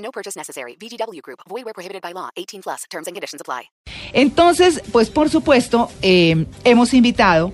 No 0.00 0.10
purchase 0.10 0.36
necessary. 0.38 0.76
VGW 0.80 1.20
Group. 1.22 1.40
Void 1.48 1.64
where 1.64 1.74
prohibited 1.74 2.02
by 2.02 2.12
law. 2.12 2.30
18 2.36 2.62
plus. 2.62 2.82
Terms 2.90 3.06
and 3.06 3.14
conditions 3.14 3.40
apply. 3.40 3.70
Entonces, 4.12 4.82
pues 4.92 5.10
por 5.10 5.28
supuesto, 5.28 5.90
eh, 6.02 6.46
hemos 6.64 6.94
invitado 6.94 7.52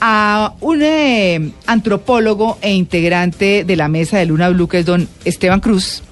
a 0.00 0.54
un 0.60 0.82
eh, 0.82 1.52
antropólogo 1.66 2.58
e 2.60 2.72
integrante 2.74 3.64
de 3.64 3.76
la 3.76 3.88
mesa 3.88 4.18
de 4.18 4.26
Luna 4.26 4.50
Blue, 4.50 4.68
que 4.68 4.78
es 4.80 4.86
don 4.86 5.08
Esteban 5.24 5.60
Cruz, 5.60 6.02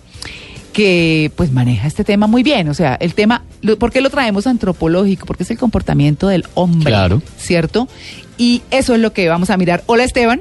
que 0.72 1.30
pues 1.36 1.52
maneja 1.52 1.86
este 1.86 2.02
tema 2.04 2.26
muy 2.26 2.42
bien. 2.42 2.68
O 2.68 2.74
sea, 2.74 2.94
el 2.94 3.14
tema, 3.14 3.44
lo- 3.60 3.78
¿por 3.78 3.92
qué 3.92 4.00
lo 4.00 4.10
traemos 4.10 4.46
antropológico? 4.46 5.26
Porque 5.26 5.42
es 5.42 5.50
el 5.50 5.58
comportamiento 5.58 6.28
del 6.28 6.46
hombre, 6.54 6.90
Claro. 6.90 7.22
¿cierto? 7.36 7.86
Y 8.38 8.62
eso 8.70 8.94
es 8.94 9.00
lo 9.00 9.12
que 9.12 9.28
vamos 9.28 9.50
a 9.50 9.56
mirar. 9.56 9.84
Hola 9.86 10.04
Esteban. 10.04 10.40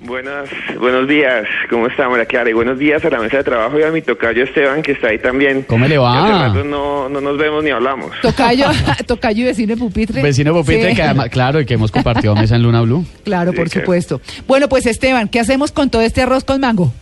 Buenas, 0.00 0.50
buenos 0.78 1.08
días, 1.08 1.46
¿cómo 1.70 1.86
está 1.86 2.10
María 2.10 2.26
Clara? 2.26 2.50
Y 2.50 2.52
buenos 2.52 2.78
días 2.78 3.02
a 3.06 3.08
la 3.10 3.20
mesa 3.20 3.38
de 3.38 3.44
trabajo 3.44 3.78
y 3.78 3.84
a 3.84 3.90
mi 3.90 4.02
tocayo 4.02 4.44
Esteban, 4.44 4.82
que 4.82 4.92
está 4.92 5.08
ahí 5.08 5.18
también. 5.18 5.62
¿Cómo 5.62 5.86
le 5.86 5.96
va? 5.96 6.12
Que 6.26 6.32
Hace 6.32 6.42
rato 6.58 6.64
no, 6.64 7.08
no 7.08 7.20
nos 7.22 7.38
vemos 7.38 7.64
ni 7.64 7.70
hablamos. 7.70 8.10
Tocayo, 8.20 8.66
tocayo 9.06 9.42
y 9.42 9.44
vecino 9.46 9.74
de 9.74 9.80
pupitre. 9.80 10.20
Vecino 10.22 10.52
Pupitre, 10.52 10.90
Sí. 10.90 10.96
que 10.96 11.02
además, 11.02 11.30
claro, 11.30 11.58
y 11.60 11.64
que 11.64 11.74
hemos 11.74 11.90
compartido 11.90 12.34
mesa 12.34 12.56
en 12.56 12.62
Luna 12.64 12.82
Blue. 12.82 13.04
Claro, 13.24 13.52
Sí, 13.52 13.56
por 13.56 13.68
claro. 13.70 13.80
supuesto. 13.80 14.20
Bueno, 14.46 14.68
pues 14.68 14.84
Esteban, 14.84 15.28
¿qué 15.28 15.40
hacemos 15.40 15.72
con 15.72 15.88
todo 15.88 16.02
este 16.02 16.20
arroz 16.20 16.44
con 16.44 16.60
mango? 16.60 16.92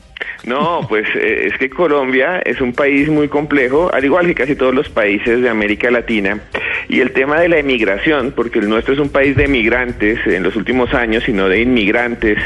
No, 0.45 0.87
pues 0.89 1.07
eh, 1.17 1.49
es 1.53 1.59
que 1.59 1.69
Colombia 1.71 2.41
es 2.45 2.61
un 2.61 2.73
país 2.73 3.09
muy 3.09 3.27
complejo, 3.27 3.91
al 3.93 4.05
igual 4.05 4.27
que 4.27 4.35
casi 4.35 4.55
todos 4.55 4.73
los 4.75 4.89
países 4.89 5.41
de 5.43 5.49
América 5.49 5.91
Latina. 5.91 6.39
Y 6.93 7.01
el 7.01 7.13
tema 7.13 7.41
de 7.41 7.49
la 7.49 7.57
emigración, 7.59 8.35
porque 8.37 8.59
el 8.59 8.69
nuestro 8.69 8.93
es 8.93 9.01
un 9.01 9.09
país 9.09 9.35
de 9.35 9.45
emigrantes 9.47 10.19
en 10.27 10.43
los 10.43 10.55
últimos 10.57 10.93
años, 10.93 11.23
sino 11.25 11.49
de 11.49 11.63
inmigrantes, 11.63 12.37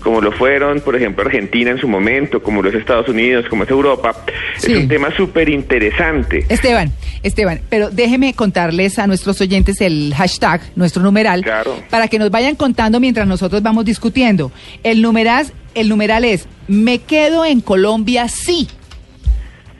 como 0.00 0.20
lo 0.20 0.30
fueron, 0.30 0.80
por 0.82 0.94
ejemplo, 0.94 1.24
Argentina 1.24 1.70
en 1.70 1.78
su 1.78 1.88
momento, 1.88 2.42
como 2.42 2.60
los 2.62 2.74
Estados 2.74 3.08
Unidos, 3.08 3.46
como 3.48 3.64
es 3.64 3.70
Europa, 3.70 4.14
Sí. 4.58 4.72
es 4.72 4.78
un 4.80 4.88
tema 4.88 5.08
súper 5.16 5.48
interesante. 5.48 6.44
Esteban, 6.50 6.92
Esteban, 7.22 7.62
pero 7.70 7.88
déjeme 7.88 8.34
contarles 8.34 8.98
a 8.98 9.06
nuestros 9.06 9.40
oyentes 9.40 9.80
el 9.80 10.12
hashtag, 10.14 10.60
nuestro 10.76 11.02
numeral, 11.02 11.42
Claro. 11.42 11.74
para 11.88 12.06
que 12.08 12.18
nos 12.18 12.30
vayan 12.30 12.56
contando 12.56 13.00
mientras 13.00 13.26
nosotros 13.26 13.62
vamos 13.62 13.86
discutiendo. 13.86 14.52
El 14.82 15.00
numeral, 15.00 15.46
el 15.74 15.88
numeral 15.88 16.26
es 16.26 16.46
Me 16.68 16.98
quedo 16.98 17.44
en 17.46 17.60
Colombia 17.62 18.28
sí. 18.28 18.68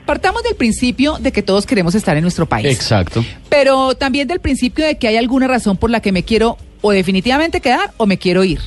Partamos 0.05 0.43
del 0.43 0.55
principio 0.55 1.17
de 1.19 1.31
que 1.31 1.41
todos 1.41 1.65
queremos 1.65 1.95
estar 1.95 2.15
en 2.15 2.21
nuestro 2.21 2.45
país. 2.45 2.67
Exacto. 2.67 3.25
Pero 3.49 3.95
también 3.95 4.27
del 4.27 4.39
principio 4.39 4.85
de 4.85 4.97
que 4.97 5.07
hay 5.07 5.17
alguna 5.17 5.47
razón 5.47 5.77
por 5.77 5.89
la 5.89 5.99
que 5.99 6.11
me 6.11 6.23
quiero 6.23 6.57
o 6.81 6.91
definitivamente 6.91 7.59
quedar 7.59 7.91
o 7.97 8.05
me 8.05 8.17
quiero 8.17 8.43
ir. 8.43 8.59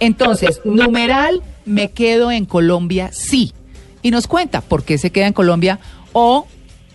Entonces, 0.00 0.60
numeral, 0.64 1.42
me 1.64 1.90
quedo 1.90 2.30
en 2.30 2.44
Colombia, 2.44 3.10
sí. 3.12 3.52
Y 4.02 4.10
nos 4.10 4.26
cuenta 4.26 4.60
por 4.60 4.84
qué 4.84 4.98
se 4.98 5.10
queda 5.10 5.26
en 5.28 5.32
Colombia 5.32 5.78
o 6.12 6.46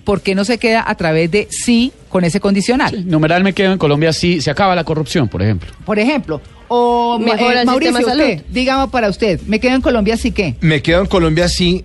por 0.04 0.22
qué 0.22 0.36
no 0.36 0.46
se 0.46 0.58
queda 0.58 0.84
a 0.88 0.96
través 0.96 1.32
de 1.32 1.48
sí 1.50 1.92
con 2.10 2.24
ese 2.24 2.40
condicional. 2.40 3.10
Numeral 3.10 3.44
me 3.44 3.54
quedo 3.54 3.74
en 3.74 3.78
Colombia 3.78 4.14
si 4.14 4.42
se 4.42 4.52
acaba 4.52 4.76
la 4.76 4.84
corrupción, 4.84 5.28
por 5.28 5.42
ejemplo. 5.42 5.72
Por 5.86 6.00
ejemplo, 6.00 6.40
o 6.68 7.20
eh, 7.20 7.60
el 7.60 7.66
Mauricio, 7.66 7.98
usted, 7.98 8.06
salud. 8.06 8.44
dígame 8.50 8.88
para 8.90 9.10
usted, 9.10 9.42
me 9.48 9.60
quedo 9.60 9.76
en 9.76 9.82
Colombia, 9.82 10.16
sí 10.16 10.32
que. 10.32 10.56
Me 10.62 10.82
quedo 10.82 11.02
en 11.02 11.08
Colombia 11.08 11.50
si 11.50 11.84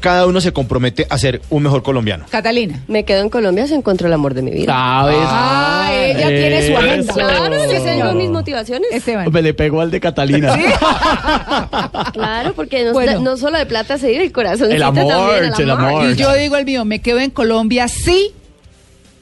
cada 0.00 0.26
uno 0.26 0.40
se 0.40 0.52
compromete 0.52 1.06
a 1.10 1.18
ser 1.18 1.40
un 1.50 1.62
mejor 1.62 1.82
colombiano. 1.82 2.26
Catalina. 2.30 2.82
Me 2.88 3.04
quedo 3.04 3.22
en 3.22 3.30
Colombia 3.30 3.66
si 3.66 3.74
encuentro 3.74 4.06
el 4.06 4.12
amor 4.12 4.34
de 4.34 4.42
mi 4.42 4.50
vida. 4.52 4.72
¿Sabes? 4.72 5.16
Ah, 5.20 5.90
ella 5.92 6.28
tiene 6.28 6.66
su 6.66 6.76
agenda. 6.76 7.12
Claro, 7.14 7.72
yo 7.72 7.82
tengo 7.82 8.12
mis 8.14 8.30
motivaciones. 8.30 8.88
Esteban. 8.92 9.30
Me 9.32 9.42
le 9.42 9.54
pegó 9.54 9.80
al 9.80 9.90
de 9.90 10.00
Catalina. 10.00 10.56
Claro, 12.12 12.52
porque 12.54 12.84
no, 12.84 12.92
Bueno. 12.92 13.20
no 13.20 13.36
solo 13.36 13.58
de 13.58 13.66
plata 13.66 13.98
se 13.98 14.08
vive 14.08 14.24
el 14.24 14.32
corazón. 14.32 14.70
El 14.72 14.82
amor, 14.82 15.42
el 15.58 15.70
amor. 15.70 16.04
Y 16.10 16.16
yo 16.16 16.32
digo 16.34 16.56
el 16.56 16.64
mío, 16.64 16.84
me 16.84 17.00
quedo 17.00 17.18
en 17.20 17.30
Colombia 17.30 17.88
sí, 17.88 18.32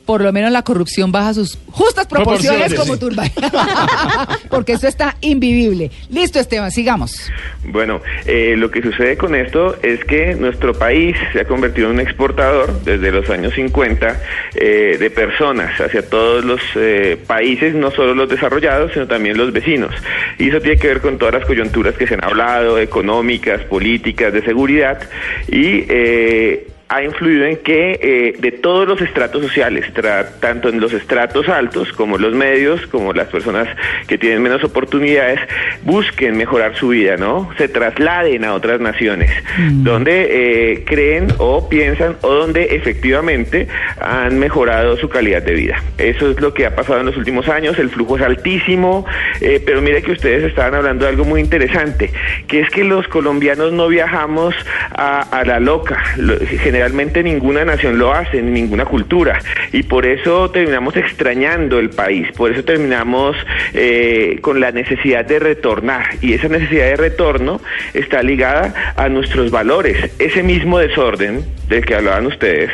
por 0.06 0.22
lo 0.22 0.32
menos 0.32 0.52
la 0.52 0.62
corrupción 0.62 1.10
baja 1.12 1.34
sus 1.34 1.58
justas 1.70 2.06
proporciones, 2.06 2.72
Proporciones, 2.72 2.74
como 2.74 2.94
sí. 2.94 3.00
turba. 3.00 4.38
Porque 4.50 4.72
eso 4.72 4.86
está 4.86 5.16
invivible. 5.20 5.90
Listo, 6.08 6.38
Esteban, 6.38 6.70
sigamos. 6.70 7.30
Bueno, 7.64 8.00
eh, 8.24 8.54
lo 8.56 8.70
que 8.70 8.80
sucede 8.80 9.16
con 9.16 9.34
esto 9.34 9.76
es 9.82 10.04
que 10.04 10.36
nuestro 10.36 10.72
país 10.74 11.16
se 11.32 11.40
ha 11.40 11.44
convertido 11.44 11.88
en 11.88 11.94
un 11.94 12.00
exportador 12.00 12.80
desde 12.84 13.10
los 13.10 13.28
años 13.28 13.52
50 13.54 14.22
eh, 14.54 14.96
de 14.98 15.10
personas 15.10 15.78
hacia 15.80 16.08
todos 16.08 16.44
los 16.44 16.60
eh, 16.76 17.18
países, 17.26 17.74
no 17.74 17.90
solo 17.90 18.14
los 18.14 18.28
desarrollados, 18.28 18.92
sino 18.92 19.08
también 19.08 19.36
los 19.36 19.52
vecinos. 19.52 19.92
Y 20.38 20.48
eso 20.48 20.60
tiene 20.60 20.78
que 20.78 20.86
ver 20.86 21.00
con 21.00 21.18
todas 21.18 21.34
las 21.34 21.44
coyunturas 21.44 21.94
que 21.96 22.06
se 22.06 22.14
han 22.14 22.24
hablado, 22.24 22.78
económicas, 22.78 23.62
políticas, 23.62 24.32
de 24.32 24.42
seguridad 24.42 25.00
y... 25.48 26.75
ha 26.88 27.02
influido 27.02 27.44
en 27.47 27.56
que 27.58 27.98
eh, 28.00 28.34
de 28.38 28.52
todos 28.52 28.86
los 28.86 29.00
estratos 29.00 29.42
sociales, 29.42 29.86
tra- 29.92 30.26
tanto 30.41 30.69
en 30.69 30.78
los 30.80 30.92
estratos 30.92 31.48
altos 31.48 31.92
como 31.92 32.16
los 32.16 32.32
medios, 32.32 32.86
como 32.86 33.12
las 33.12 33.26
personas 33.26 33.66
que 34.06 34.16
tienen 34.19 34.41
menos 34.42 34.62
oportunidades, 34.62 35.41
busquen 35.82 36.36
mejorar 36.36 36.76
su 36.76 36.88
vida, 36.88 37.16
¿no? 37.16 37.50
Se 37.58 37.69
trasladen 37.69 38.44
a 38.44 38.54
otras 38.54 38.80
naciones, 38.80 39.30
donde 39.70 40.28
eh, 40.72 40.84
creen 40.84 41.28
o 41.38 41.69
piensan 41.69 42.16
o 42.20 42.32
donde 42.32 42.76
efectivamente 42.76 43.66
han 44.00 44.38
mejorado 44.38 44.97
su 44.97 45.08
calidad 45.08 45.42
de 45.42 45.54
vida. 45.54 45.82
Eso 45.98 46.30
es 46.30 46.41
lo 46.41 46.54
que 46.54 46.66
ha 46.66 46.76
pasado 46.76 47.00
en 47.00 47.06
los 47.06 47.16
últimos 47.16 47.48
años, 47.48 47.78
el 47.80 47.91
flujo 47.91 48.16
es 48.16 48.22
altísimo, 48.22 49.04
eh, 49.41 49.60
pero 49.66 49.82
mire 49.82 50.03
que 50.03 50.12
ustedes 50.12 50.44
estaban 50.44 50.74
hablando 50.76 51.04
de 51.04 51.10
algo 51.10 51.24
muy 51.24 51.41
interesante, 51.41 52.12
que 52.47 52.60
es 52.60 52.70
que 52.70 52.84
los 52.84 53.08
colombianos 53.08 53.72
no 53.72 53.88
viajamos 53.88 54.54
a, 54.92 55.22
a 55.22 55.44
la 55.44 55.58
loca, 55.58 56.00
Lo- 56.16 56.36
generalmente 56.76 57.22
ninguna 57.22 57.64
nación 57.64 57.98
lo 57.98 58.12
hace, 58.12 58.42
ni 58.42 58.50
ninguna 58.50 58.84
cultura, 58.84 59.38
y 59.72 59.82
por 59.84 60.04
eso 60.04 60.50
terminamos 60.50 60.94
extrañando 60.94 61.78
el 61.78 61.88
país, 61.88 62.31
por 62.37 62.53
eso 62.53 62.64
terminamos 62.64 63.34
eh, 63.72 64.38
con 64.42 64.60
la 64.60 64.72
necesidad 64.72 65.25
de 65.25 65.38
retornar, 65.38 66.06
y 66.20 66.34
esa 66.34 66.48
necesidad 66.48 66.84
de 66.84 66.97
retorno 66.97 67.62
está 67.94 68.22
ligada 68.22 68.94
a 68.94 69.09
nuestros 69.09 69.50
valores, 69.50 70.10
ese 70.19 70.42
mismo 70.42 70.78
desorden 70.78 71.47
del 71.70 71.82
que 71.86 71.94
hablaban 71.94 72.26
ustedes 72.26 72.70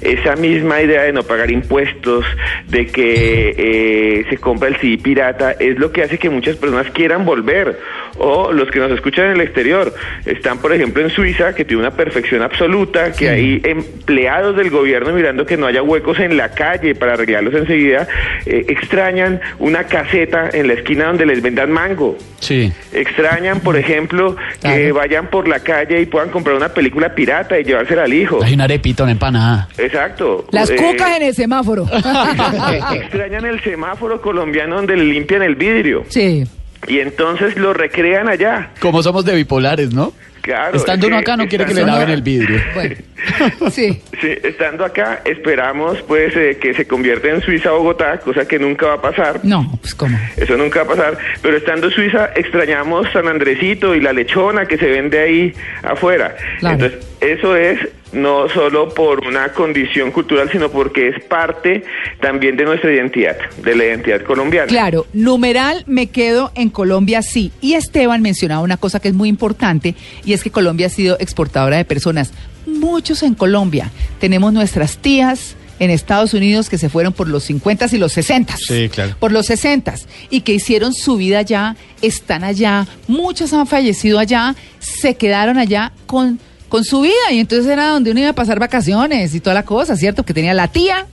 esa 0.00 0.36
misma 0.36 0.82
idea 0.82 1.02
de 1.02 1.12
no 1.12 1.22
pagar 1.22 1.50
impuestos, 1.50 2.24
de 2.68 2.86
que 2.86 3.54
eh, 3.56 4.26
se 4.28 4.36
compra 4.38 4.68
el 4.68 4.76
CD 4.76 4.98
pirata, 4.98 5.52
es 5.52 5.78
lo 5.78 5.92
que 5.92 6.02
hace 6.02 6.18
que 6.18 6.30
muchas 6.30 6.56
personas 6.56 6.90
quieran 6.90 7.24
volver. 7.24 7.78
O 8.18 8.50
los 8.50 8.70
que 8.70 8.78
nos 8.78 8.90
escuchan 8.92 9.26
en 9.26 9.32
el 9.32 9.40
exterior, 9.42 9.92
están 10.24 10.58
por 10.58 10.72
ejemplo 10.72 11.02
en 11.02 11.10
Suiza, 11.10 11.54
que 11.54 11.64
tiene 11.64 11.82
una 11.82 11.90
perfección 11.90 12.42
absoluta, 12.42 13.12
que 13.12 13.28
hay 13.28 13.60
empleados 13.64 14.56
del 14.56 14.70
gobierno 14.70 15.12
mirando 15.12 15.44
que 15.44 15.56
no 15.56 15.66
haya 15.66 15.82
huecos 15.82 16.18
en 16.20 16.36
la 16.36 16.50
calle 16.50 16.94
para 16.94 17.14
arreglarlos 17.14 17.54
enseguida, 17.54 18.08
eh, 18.46 18.64
extrañan 18.68 19.40
una 19.58 19.84
caseta 19.84 20.48
en 20.52 20.68
la 20.68 20.74
esquina 20.74 21.06
donde 21.06 21.26
les 21.26 21.42
vendan 21.42 21.70
mango. 21.70 22.16
Sí. 22.40 22.72
Extrañan, 22.92 23.60
por 23.60 23.76
ejemplo, 23.76 24.36
que 24.62 24.92
vayan 24.92 25.28
por 25.28 25.48
la 25.48 25.60
calle 25.60 26.00
y 26.00 26.06
puedan 26.06 26.30
comprar 26.30 26.56
una 26.56 26.68
película 26.68 27.14
pirata 27.14 27.58
y 27.58 27.64
llevársela 27.64 28.04
al 28.04 28.12
hijo. 28.12 28.42
Hay 28.42 28.54
una 28.54 28.64
arepita, 28.64 29.02
una 29.02 29.12
empanada. 29.12 29.68
Exacto. 29.86 30.46
Las 30.50 30.70
Eh, 30.70 30.76
cucas 30.76 31.16
en 31.16 31.22
el 31.22 31.34
semáforo. 31.34 31.86
Extrañan 32.94 33.44
el 33.46 33.62
semáforo 33.62 34.20
colombiano 34.20 34.76
donde 34.76 34.96
le 34.96 35.04
limpian 35.04 35.42
el 35.42 35.54
vidrio 35.56 36.04
sí. 36.08 36.44
y 36.88 36.98
entonces 37.00 37.56
lo 37.56 37.72
recrean 37.72 38.28
allá. 38.28 38.70
Como 38.80 39.02
somos 39.02 39.24
de 39.24 39.34
bipolares, 39.34 39.92
¿no? 39.92 40.12
Claro. 40.42 40.76
Estando 40.76 41.06
es 41.06 41.10
uno 41.10 41.18
acá 41.18 41.36
no 41.36 41.48
quiere 41.48 41.64
que 41.66 41.74
le 41.74 41.82
laven 41.84 42.02
acá- 42.04 42.12
el 42.12 42.22
vidrio. 42.22 42.60
Bueno. 42.74 42.94
Sí. 43.72 44.00
Sí, 44.20 44.28
estando 44.44 44.84
acá 44.84 45.20
esperamos 45.24 45.98
pues 46.06 46.36
eh, 46.36 46.58
que 46.60 46.72
se 46.74 46.86
convierta 46.86 47.28
en 47.28 47.40
Suiza 47.42 47.70
Bogotá, 47.72 48.18
cosa 48.20 48.46
que 48.46 48.58
nunca 48.58 48.86
va 48.86 48.94
a 48.94 49.00
pasar. 49.00 49.40
No, 49.42 49.76
pues 49.80 49.94
cómo. 49.96 50.16
Eso 50.36 50.56
nunca 50.56 50.84
va 50.84 50.92
a 50.92 50.96
pasar, 50.96 51.18
pero 51.42 51.56
estando 51.56 51.88
en 51.88 51.92
Suiza 51.92 52.30
extrañamos 52.36 53.08
San 53.12 53.26
Andresito 53.26 53.94
y 53.96 54.00
la 54.00 54.12
lechona 54.12 54.66
que 54.66 54.78
se 54.78 54.86
vende 54.86 55.18
ahí 55.18 55.52
afuera. 55.82 56.36
Claro. 56.60 56.74
Entonces, 56.76 57.06
eso 57.20 57.56
es 57.56 57.80
no 58.16 58.48
solo 58.48 58.92
por 58.92 59.26
una 59.26 59.52
condición 59.52 60.10
cultural, 60.10 60.50
sino 60.50 60.70
porque 60.70 61.08
es 61.08 61.22
parte 61.24 61.84
también 62.20 62.56
de 62.56 62.64
nuestra 62.64 62.92
identidad, 62.92 63.36
de 63.58 63.76
la 63.76 63.84
identidad 63.84 64.22
colombiana. 64.22 64.66
Claro, 64.66 65.06
numeral 65.12 65.84
me 65.86 66.08
quedo 66.08 66.50
en 66.54 66.70
Colombia 66.70 67.22
sí. 67.22 67.52
Y 67.60 67.74
Esteban 67.74 68.22
mencionaba 68.22 68.62
una 68.62 68.76
cosa 68.76 69.00
que 69.00 69.08
es 69.08 69.14
muy 69.14 69.28
importante 69.28 69.94
y 70.24 70.32
es 70.32 70.42
que 70.42 70.50
Colombia 70.50 70.86
ha 70.86 70.90
sido 70.90 71.16
exportadora 71.20 71.76
de 71.76 71.84
personas 71.84 72.32
muchos 72.66 73.22
en 73.22 73.34
Colombia. 73.34 73.90
Tenemos 74.18 74.52
nuestras 74.52 74.98
tías 74.98 75.56
en 75.78 75.90
Estados 75.90 76.34
Unidos 76.34 76.70
que 76.70 76.78
se 76.78 76.88
fueron 76.88 77.12
por 77.12 77.28
los 77.28 77.44
50 77.44 77.86
y 77.92 77.98
los 77.98 78.12
60. 78.12 78.56
Sí, 78.56 78.88
claro. 78.88 79.16
Por 79.18 79.32
los 79.32 79.46
60 79.46 79.94
y 80.30 80.40
que 80.40 80.54
hicieron 80.54 80.94
su 80.94 81.16
vida 81.16 81.38
allá, 81.38 81.76
están 82.02 82.44
allá, 82.44 82.86
muchos 83.08 83.52
han 83.52 83.66
fallecido 83.66 84.18
allá, 84.18 84.54
se 84.78 85.16
quedaron 85.16 85.58
allá 85.58 85.92
con, 86.06 86.40
con 86.68 86.84
su 86.84 87.00
vida 87.02 87.14
y 87.32 87.38
entonces 87.38 87.66
era 87.66 87.88
donde 87.90 88.10
uno 88.10 88.20
iba 88.20 88.30
a 88.30 88.34
pasar 88.34 88.58
vacaciones 88.58 89.34
y 89.34 89.40
toda 89.40 89.54
la 89.54 89.64
cosa, 89.64 89.96
¿cierto? 89.96 90.24
Que 90.24 90.34
tenía 90.34 90.52
la 90.54 90.68
tía 90.68 91.06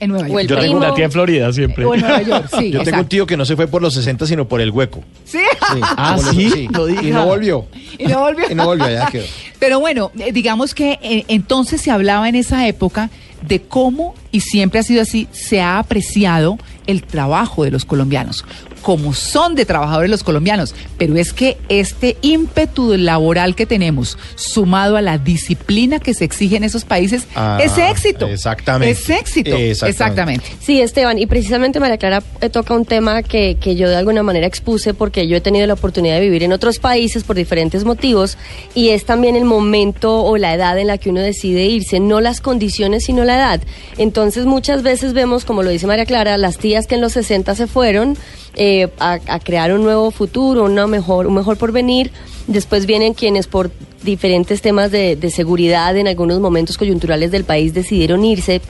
en 0.00 0.10
Nueva 0.10 0.26
York. 0.28 0.46
Yo 0.48 0.58
tengo 0.58 0.76
una 0.78 0.94
tía 0.94 1.04
en 1.04 1.12
Florida 1.12 1.52
siempre. 1.52 1.84
O 1.84 1.94
en 1.94 2.00
Nueva 2.00 2.22
York, 2.22 2.48
sí. 2.58 2.70
Yo 2.72 2.82
tengo 2.82 3.00
un 3.00 3.08
tío 3.08 3.24
que 3.26 3.36
no 3.36 3.44
se 3.44 3.54
fue 3.56 3.68
por 3.68 3.80
los 3.82 3.94
60, 3.94 4.26
sino 4.26 4.48
por 4.48 4.60
el 4.60 4.70
hueco. 4.70 5.02
Sí. 5.24 5.38
Sí, 5.72 5.80
Ah, 5.96 6.16
los- 6.16 6.34
¿sí? 6.34 6.68
No. 6.70 6.88
Y 6.88 7.10
no 7.10 7.24
volvió. 7.26 7.66
Y 7.98 8.06
no 8.06 8.20
volvió. 8.20 8.50
Y 8.50 8.54
no 8.54 8.64
volvió, 8.66 8.84
allá 8.86 9.06
quedó. 9.12 9.24
Pero 9.60 9.78
bueno, 9.80 10.10
eh, 10.18 10.32
digamos 10.32 10.74
que 10.74 10.98
eh, 11.02 11.24
entonces 11.28 11.80
se 11.80 11.90
hablaba 11.90 12.28
en 12.28 12.34
esa 12.34 12.66
época 12.66 13.10
de 13.46 13.60
cómo, 13.62 14.14
y 14.30 14.40
siempre 14.40 14.78
ha 14.80 14.82
sido 14.82 15.02
así, 15.02 15.26
se 15.32 15.60
ha 15.60 15.78
apreciado 15.78 16.58
el 16.86 17.02
trabajo 17.02 17.64
de 17.64 17.70
los 17.72 17.84
colombianos, 17.84 18.44
como 18.82 19.14
son 19.14 19.54
de 19.54 19.64
trabajadores 19.64 20.10
los 20.10 20.22
colombianos. 20.24 20.74
Pero 20.98 21.16
es 21.16 21.32
que 21.32 21.56
este 21.68 22.16
ímpetu 22.20 22.96
laboral 22.96 23.54
que 23.54 23.64
tenemos, 23.66 24.18
sumado 24.34 24.96
a 24.96 25.00
la 25.02 25.18
disciplina 25.18 25.98
que 26.00 26.14
se 26.14 26.24
exige 26.24 26.56
en 26.56 26.64
esos 26.64 26.84
países, 26.84 27.26
Ah, 27.34 27.58
es 27.62 27.78
éxito. 27.78 28.26
exactamente. 28.26 28.90
Es 28.90 29.08
éxito. 29.08 29.56
Exactamente. 29.56 29.90
Exactamente. 29.92 30.44
Sí, 30.60 30.80
Esteban, 30.80 31.18
y 31.18 31.26
precisamente 31.26 31.80
María 31.80 31.96
Clara 31.96 32.22
eh, 32.40 32.48
toca 32.50 32.74
un 32.74 32.84
tema 32.84 33.22
que, 33.22 33.56
que 33.60 33.76
yo 33.76 33.88
de 33.88 33.96
alguna 33.96 34.22
manera 34.22 34.46
expuse 34.46 34.94
porque 34.94 35.26
yo 35.26 35.36
he 35.36 35.40
tenido 35.40 35.66
la 35.66 35.74
oportunidad 35.74 36.16
de 36.16 36.20
vivir 36.20 36.42
en 36.42 36.52
otros 36.52 36.78
países 36.78 37.24
por 37.24 37.36
diferentes 37.36 37.84
motivos 37.84 38.36
y 38.74 38.88
es 38.90 39.04
también 39.04 39.36
el 39.36 39.44
momento 39.44 40.22
o 40.24 40.36
la 40.36 40.54
edad 40.54 40.78
en 40.78 40.88
la 40.88 40.98
que 40.98 41.10
uno 41.10 41.20
decide 41.20 41.64
irse, 41.66 42.00
no 42.00 42.20
las 42.20 42.40
condiciones 42.40 43.04
sino 43.04 43.24
la 43.24 43.36
edad. 43.36 43.60
Entonces 43.98 44.46
muchas 44.46 44.82
veces 44.82 45.12
vemos, 45.12 45.44
como 45.44 45.62
lo 45.62 45.70
dice 45.70 45.86
María 45.86 46.06
Clara, 46.06 46.36
las 46.38 46.58
tías 46.58 46.86
que 46.86 46.96
en 46.96 47.00
los 47.00 47.12
60 47.12 47.54
se 47.54 47.66
fueron 47.66 48.16
eh, 48.54 48.88
a, 48.98 49.18
a 49.26 49.40
crear 49.40 49.72
un 49.72 49.82
nuevo 49.82 50.10
futuro, 50.10 50.64
una 50.64 50.86
mejor, 50.86 51.26
un 51.26 51.34
mejor 51.34 51.56
porvenir. 51.56 52.10
Después 52.46 52.86
vienen 52.86 53.14
quienes 53.14 53.46
por 53.46 53.70
diferentes 54.02 54.60
temas 54.62 54.90
de, 54.90 55.16
de 55.16 55.30
seguridad 55.30 55.96
en 55.96 56.08
algunos 56.08 56.40
momentos 56.40 56.76
coyunturales 56.76 57.30
del 57.30 57.44
país 57.44 57.72
decidieron 57.72 58.24
irse 58.24 58.60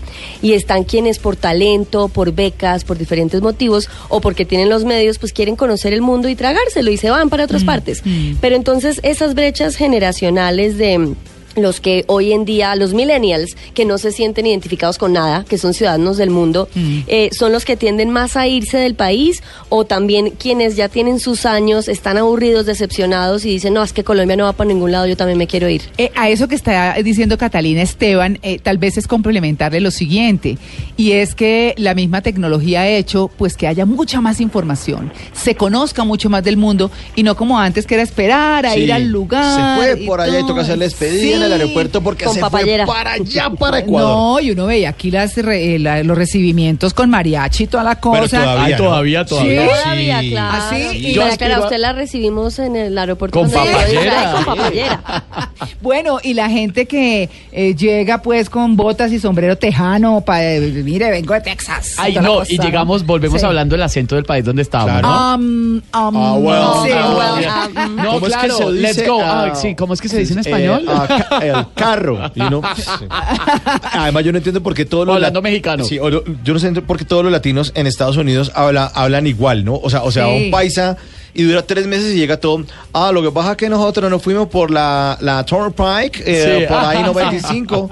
y 0.42 0.52
están 0.52 0.84
quienes 0.84 1.18
por 1.18 1.36
talento, 1.36 2.08
por 2.08 2.32
becas, 2.32 2.84
por 2.84 2.98
diferentes 2.98 3.40
motivos 3.40 3.88
o 4.08 4.20
porque 4.20 4.44
tienen 4.44 4.68
los 4.68 4.84
medios, 4.84 5.18
pues 5.18 5.32
quieren 5.32 5.56
conocer 5.56 5.92
el 5.92 6.02
mundo 6.02 6.28
y 6.28 6.34
tragárselo 6.34 6.90
y 6.90 6.96
se 6.96 7.10
van 7.10 7.30
para 7.30 7.44
otras 7.44 7.64
partes. 7.64 8.02
Pero 8.40 8.56
entonces 8.56 9.00
esas 9.02 9.34
brechas 9.34 9.76
generacionales 9.76 10.76
de 10.78 11.14
los 11.56 11.80
que 11.80 12.04
hoy 12.06 12.32
en 12.32 12.44
día, 12.44 12.74
los 12.76 12.94
millennials, 12.94 13.56
que 13.74 13.84
no 13.84 13.98
se 13.98 14.12
sienten 14.12 14.46
identificados 14.46 14.98
con 14.98 15.12
nada, 15.12 15.44
que 15.48 15.58
son 15.58 15.74
ciudadanos 15.74 16.16
del 16.16 16.30
mundo, 16.30 16.68
eh, 17.06 17.30
son 17.32 17.52
los 17.52 17.64
que 17.64 17.76
tienden 17.76 18.10
más 18.10 18.36
a 18.36 18.46
irse 18.46 18.78
del 18.78 18.94
país 18.94 19.42
o 19.68 19.84
también 19.84 20.30
quienes 20.30 20.76
ya 20.76 20.88
tienen 20.88 21.20
sus 21.20 21.46
años, 21.46 21.88
están 21.88 22.16
aburridos, 22.16 22.66
decepcionados 22.66 23.44
y 23.44 23.50
dicen, 23.50 23.74
no, 23.74 23.82
es 23.82 23.92
que 23.92 24.04
Colombia 24.04 24.36
no 24.36 24.44
va 24.44 24.52
para 24.52 24.68
ningún 24.68 24.92
lado, 24.92 25.06
yo 25.06 25.16
también 25.16 25.38
me 25.38 25.46
quiero 25.46 25.68
ir. 25.68 25.82
Eh, 25.98 26.10
a 26.14 26.28
eso 26.30 26.48
que 26.48 26.54
está 26.54 26.94
diciendo 27.02 27.38
Catalina 27.38 27.82
Esteban, 27.82 28.38
eh, 28.42 28.58
tal 28.58 28.78
vez 28.78 28.96
es 28.98 29.06
complementarle 29.06 29.80
lo 29.80 29.90
siguiente, 29.90 30.58
y 30.96 31.12
es 31.12 31.34
que 31.34 31.74
la 31.76 31.94
misma 31.94 32.22
tecnología 32.22 32.82
ha 32.82 32.88
hecho 32.88 33.30
pues 33.36 33.56
que 33.56 33.66
haya 33.66 33.86
mucha 33.86 34.20
más 34.20 34.40
información, 34.40 35.12
se 35.32 35.54
conozca 35.54 36.04
mucho 36.04 36.30
más 36.30 36.44
del 36.44 36.56
mundo, 36.56 36.90
y 37.14 37.22
no 37.22 37.36
como 37.36 37.58
antes 37.58 37.86
que 37.86 37.94
era 37.94 38.02
esperar 38.02 38.66
a 38.66 38.72
Sí, 38.74 38.80
ir 38.80 38.92
al 38.92 39.08
lugar. 39.08 39.76
Se 39.78 39.94
fue 39.94 40.02
y 40.02 40.06
por 40.06 40.20
allá 40.20 40.40
y 40.40 40.46
toca 40.46 40.62
hacerle 40.62 40.84
despedida 40.86 41.41
en 41.46 41.52
el 41.52 41.60
aeropuerto 41.60 42.00
porque 42.02 42.24
Con 42.24 42.34
se 42.34 42.40
fue 42.40 42.50
para 42.86 43.12
allá, 43.12 43.50
para 43.58 43.78
Ecuador. 43.80 44.10
No, 44.16 44.40
y 44.40 44.50
uno 44.50 44.66
veía 44.66 44.90
aquí 44.90 45.10
las, 45.10 45.36
re- 45.36 45.74
eh, 45.74 45.78
la- 45.78 46.02
los 46.02 46.16
recibimientos 46.16 46.94
con 46.94 47.10
mariachi 47.10 47.64
y 47.64 47.66
toda 47.66 47.84
la 47.84 47.96
cosa. 48.00 48.20
Bueno, 48.20 48.28
todavía, 48.28 48.64
Ay, 48.64 48.72
¿no? 48.72 48.78
todavía, 48.78 49.24
todavía. 49.24 49.62
Sí. 49.62 49.80
Todavía, 49.82 50.20
Sí. 50.20 50.30
claro. 50.30 50.58
¿Ah, 50.60 50.70
sí? 50.70 50.76
Y 50.98 51.12
Yo 51.12 51.22
María 51.22 51.36
Clara, 51.36 51.54
aspiro 51.54 51.54
a- 51.54 51.60
usted 51.64 51.78
la 51.78 51.92
recibimos 51.92 52.58
en 52.58 52.76
el 52.76 52.96
aeropuerto. 52.98 53.38
Con. 53.38 53.48
Israel, 53.48 54.32
Con 54.34 54.44
papayera. 54.44 55.24
Bueno, 55.80 56.18
y 56.22 56.34
la 56.34 56.48
gente 56.48 56.86
que 56.86 57.28
eh, 57.50 57.74
llega 57.74 58.22
pues 58.22 58.48
con 58.50 58.76
botas 58.76 59.12
y 59.12 59.18
sombrero 59.18 59.56
tejano, 59.56 60.20
pa, 60.20 60.42
eh, 60.44 60.60
mire, 60.84 61.10
vengo 61.10 61.34
de 61.34 61.40
Texas. 61.40 61.94
Ay, 61.98 62.12
la 62.14 62.22
no, 62.22 62.34
cosa, 62.36 62.52
y 62.52 62.58
llegamos, 62.58 63.04
volvemos 63.04 63.40
Sí. 63.40 63.46
hablando 63.46 63.74
del 63.74 63.82
acento 63.82 64.14
del 64.14 64.24
país 64.24 64.44
donde 64.44 64.62
estábamos, 64.62 65.00
Claro. 65.00 65.08
¿no? 65.08 65.34
Um, 65.34 65.76
um, 65.76 65.82
Ah, 65.92 66.36
bueno. 66.38 66.84
sí. 66.84 66.90
Ah, 66.94 67.68
ah, 67.74 67.88
mm. 67.88 67.96
No, 67.96 68.02
¿Cómo 68.12 68.26
es 68.26 68.36
que 68.36 68.46
claro, 68.46 68.70
let's 68.70 69.06
go. 69.06 69.20
Ah, 69.22 69.48
Ah, 69.52 69.54
sí, 69.54 69.74
¿cómo 69.74 69.94
es 69.94 70.00
que 70.00 70.08
se 70.08 70.18
dice 70.18 70.32
en 70.34 70.38
Eh, 70.38 70.42
español? 70.42 70.84
ah, 70.88 71.06
ca- 71.08 71.31
el 71.40 71.66
carro. 71.74 72.30
you 72.34 72.46
know, 72.48 72.62
sí. 72.76 72.82
Además, 73.92 74.24
yo 74.24 74.32
no 74.32 74.38
entiendo 74.38 74.62
por 74.62 74.74
qué 74.74 74.84
todos 74.84 75.06
los. 75.06 75.14
Hablando 75.16 75.40
lat- 75.40 75.44
mexicano. 75.44 75.84
Sí, 75.84 75.98
o 75.98 76.10
lo- 76.10 76.24
yo 76.44 76.52
no 76.54 76.58
sé 76.58 76.70
por 76.82 76.98
qué 76.98 77.04
todos 77.04 77.22
los 77.22 77.32
latinos 77.32 77.72
en 77.74 77.86
Estados 77.86 78.16
Unidos 78.16 78.52
habla- 78.54 78.86
hablan 78.94 79.26
igual, 79.26 79.64
¿no? 79.64 79.74
O 79.76 79.90
sea, 79.90 80.02
o 80.02 80.10
sea, 80.12 80.26
Sí. 80.26 80.44
un 80.46 80.50
paisa 80.50 80.96
y 81.34 81.42
dura 81.44 81.62
tres 81.62 81.86
meses 81.86 82.12
y 82.14 82.18
llega 82.18 82.36
todo. 82.38 82.64
Ah, 82.92 83.10
lo 83.12 83.22
que 83.22 83.30
pasa 83.30 83.52
es 83.52 83.56
que 83.56 83.68
nosotros 83.68 84.10
nos 84.10 84.22
fuimos 84.22 84.48
por 84.48 84.70
la, 84.70 85.16
la 85.20 85.44
Turnpike, 85.44 86.22
eh, 86.26 86.58
Sí. 86.60 86.66
por 86.68 86.78
ahí 86.84 87.02
95. 87.02 87.90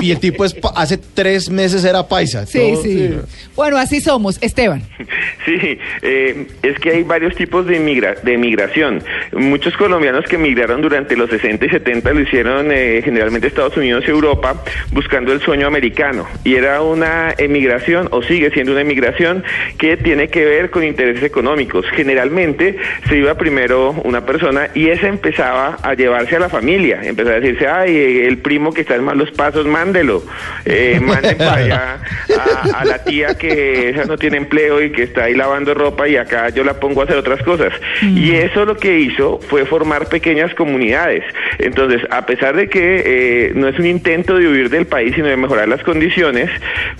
y, 0.00 0.06
y 0.06 0.10
el 0.10 0.18
tipo 0.18 0.44
es 0.44 0.54
hace 0.74 0.98
tres 0.98 1.48
meses 1.50 1.84
era 1.84 2.06
paisa. 2.06 2.46
Sí, 2.46 2.58
todo- 2.72 2.82
sí. 2.82 3.14
Bueno, 3.54 3.76
así 3.76 4.00
somos. 4.00 4.38
Esteban. 4.40 4.82
Sí, 5.44 5.78
eh, 6.00 6.46
es 6.62 6.78
que 6.80 6.90
hay 6.90 7.02
varios 7.02 7.34
tipos 7.36 7.66
de, 7.66 7.78
migra 7.78 8.14
de 8.22 8.38
migración. 8.38 9.02
Muchos 9.32 9.74
colombianos 9.76 10.24
que 10.24 10.38
migraron 10.38 10.80
durante 10.80 11.16
los 11.16 11.28
60 11.28 11.66
y 11.66 11.68
70 11.68 12.12
lo 12.14 12.20
hicieron 12.20 12.72
eh, 12.72 13.02
generalmente 13.04 13.48
Estados 13.48 13.76
Unidos 13.76 14.04
y 14.06 14.10
Europa 14.10 14.62
buscando 14.92 15.32
el 15.34 15.42
sueño 15.42 15.66
americano. 15.66 16.26
Y 16.44 16.54
era 16.54 16.80
una 16.80 17.34
emigración, 17.36 18.08
o 18.10 18.22
sigue 18.22 18.50
siendo 18.52 18.72
una 18.72 18.80
emigración, 18.80 19.44
que 19.76 19.98
tiene 19.98 20.28
que 20.28 20.46
ver 20.46 20.70
con 20.70 20.82
intereses 20.82 21.22
económicos. 21.22 21.43
Generalmente 21.92 22.76
se 23.08 23.16
iba 23.16 23.34
primero 23.34 23.92
una 24.04 24.24
persona 24.24 24.68
y 24.74 24.88
esa 24.88 25.08
empezaba 25.08 25.78
a 25.82 25.94
llevarse 25.94 26.36
a 26.36 26.40
la 26.40 26.48
familia. 26.48 27.00
Empezaba 27.02 27.36
a 27.36 27.40
decirse, 27.40 27.66
ay, 27.66 27.96
eh, 27.96 28.26
el 28.26 28.38
primo 28.38 28.72
que 28.72 28.82
está 28.82 28.94
en 28.94 29.04
malos 29.04 29.30
pasos, 29.32 29.66
mándelo. 29.66 30.22
Eh, 30.64 31.00
manden 31.02 31.38
para 31.38 31.54
allá 31.54 31.98
a, 32.36 32.80
a 32.80 32.84
la 32.84 33.04
tía 33.04 33.36
que 33.36 33.90
esa 33.90 34.04
no 34.04 34.16
tiene 34.16 34.38
empleo 34.38 34.82
y 34.82 34.90
que 34.90 35.04
está 35.04 35.24
ahí 35.24 35.34
lavando 35.34 35.74
ropa 35.74 36.08
y 36.08 36.16
acá 36.16 36.48
yo 36.48 36.64
la 36.64 36.74
pongo 36.80 37.00
a 37.00 37.04
hacer 37.04 37.16
otras 37.16 37.42
cosas. 37.42 37.72
Y 38.02 38.32
eso 38.32 38.64
lo 38.64 38.76
que 38.76 38.98
hizo 38.98 39.38
fue 39.48 39.64
formar 39.64 40.08
pequeñas 40.08 40.54
comunidades. 40.54 41.24
Entonces, 41.58 42.02
a 42.10 42.26
pesar 42.26 42.56
de 42.56 42.68
que 42.68 43.02
eh, 43.04 43.52
no 43.54 43.68
es 43.68 43.78
un 43.78 43.86
intento 43.86 44.36
de 44.38 44.48
huir 44.48 44.70
del 44.70 44.86
país, 44.86 45.14
sino 45.14 45.28
de 45.28 45.36
mejorar 45.36 45.68
las 45.68 45.82
condiciones, 45.82 46.50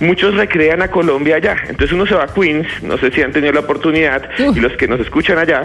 muchos 0.00 0.34
recrean 0.34 0.82
a 0.82 0.88
Colombia 0.88 1.36
allá. 1.36 1.56
Entonces 1.68 1.92
uno 1.92 2.06
se 2.06 2.14
va 2.14 2.24
a 2.24 2.34
Queens, 2.34 2.66
no 2.82 2.98
sé 2.98 3.10
si 3.10 3.22
han 3.22 3.32
tenido 3.32 3.52
la 3.52 3.60
oportunidad. 3.60 4.28
Y 4.38 4.60
los 4.60 4.72
que 4.76 4.88
nos 4.88 5.00
escuchan 5.00 5.38
allá, 5.38 5.62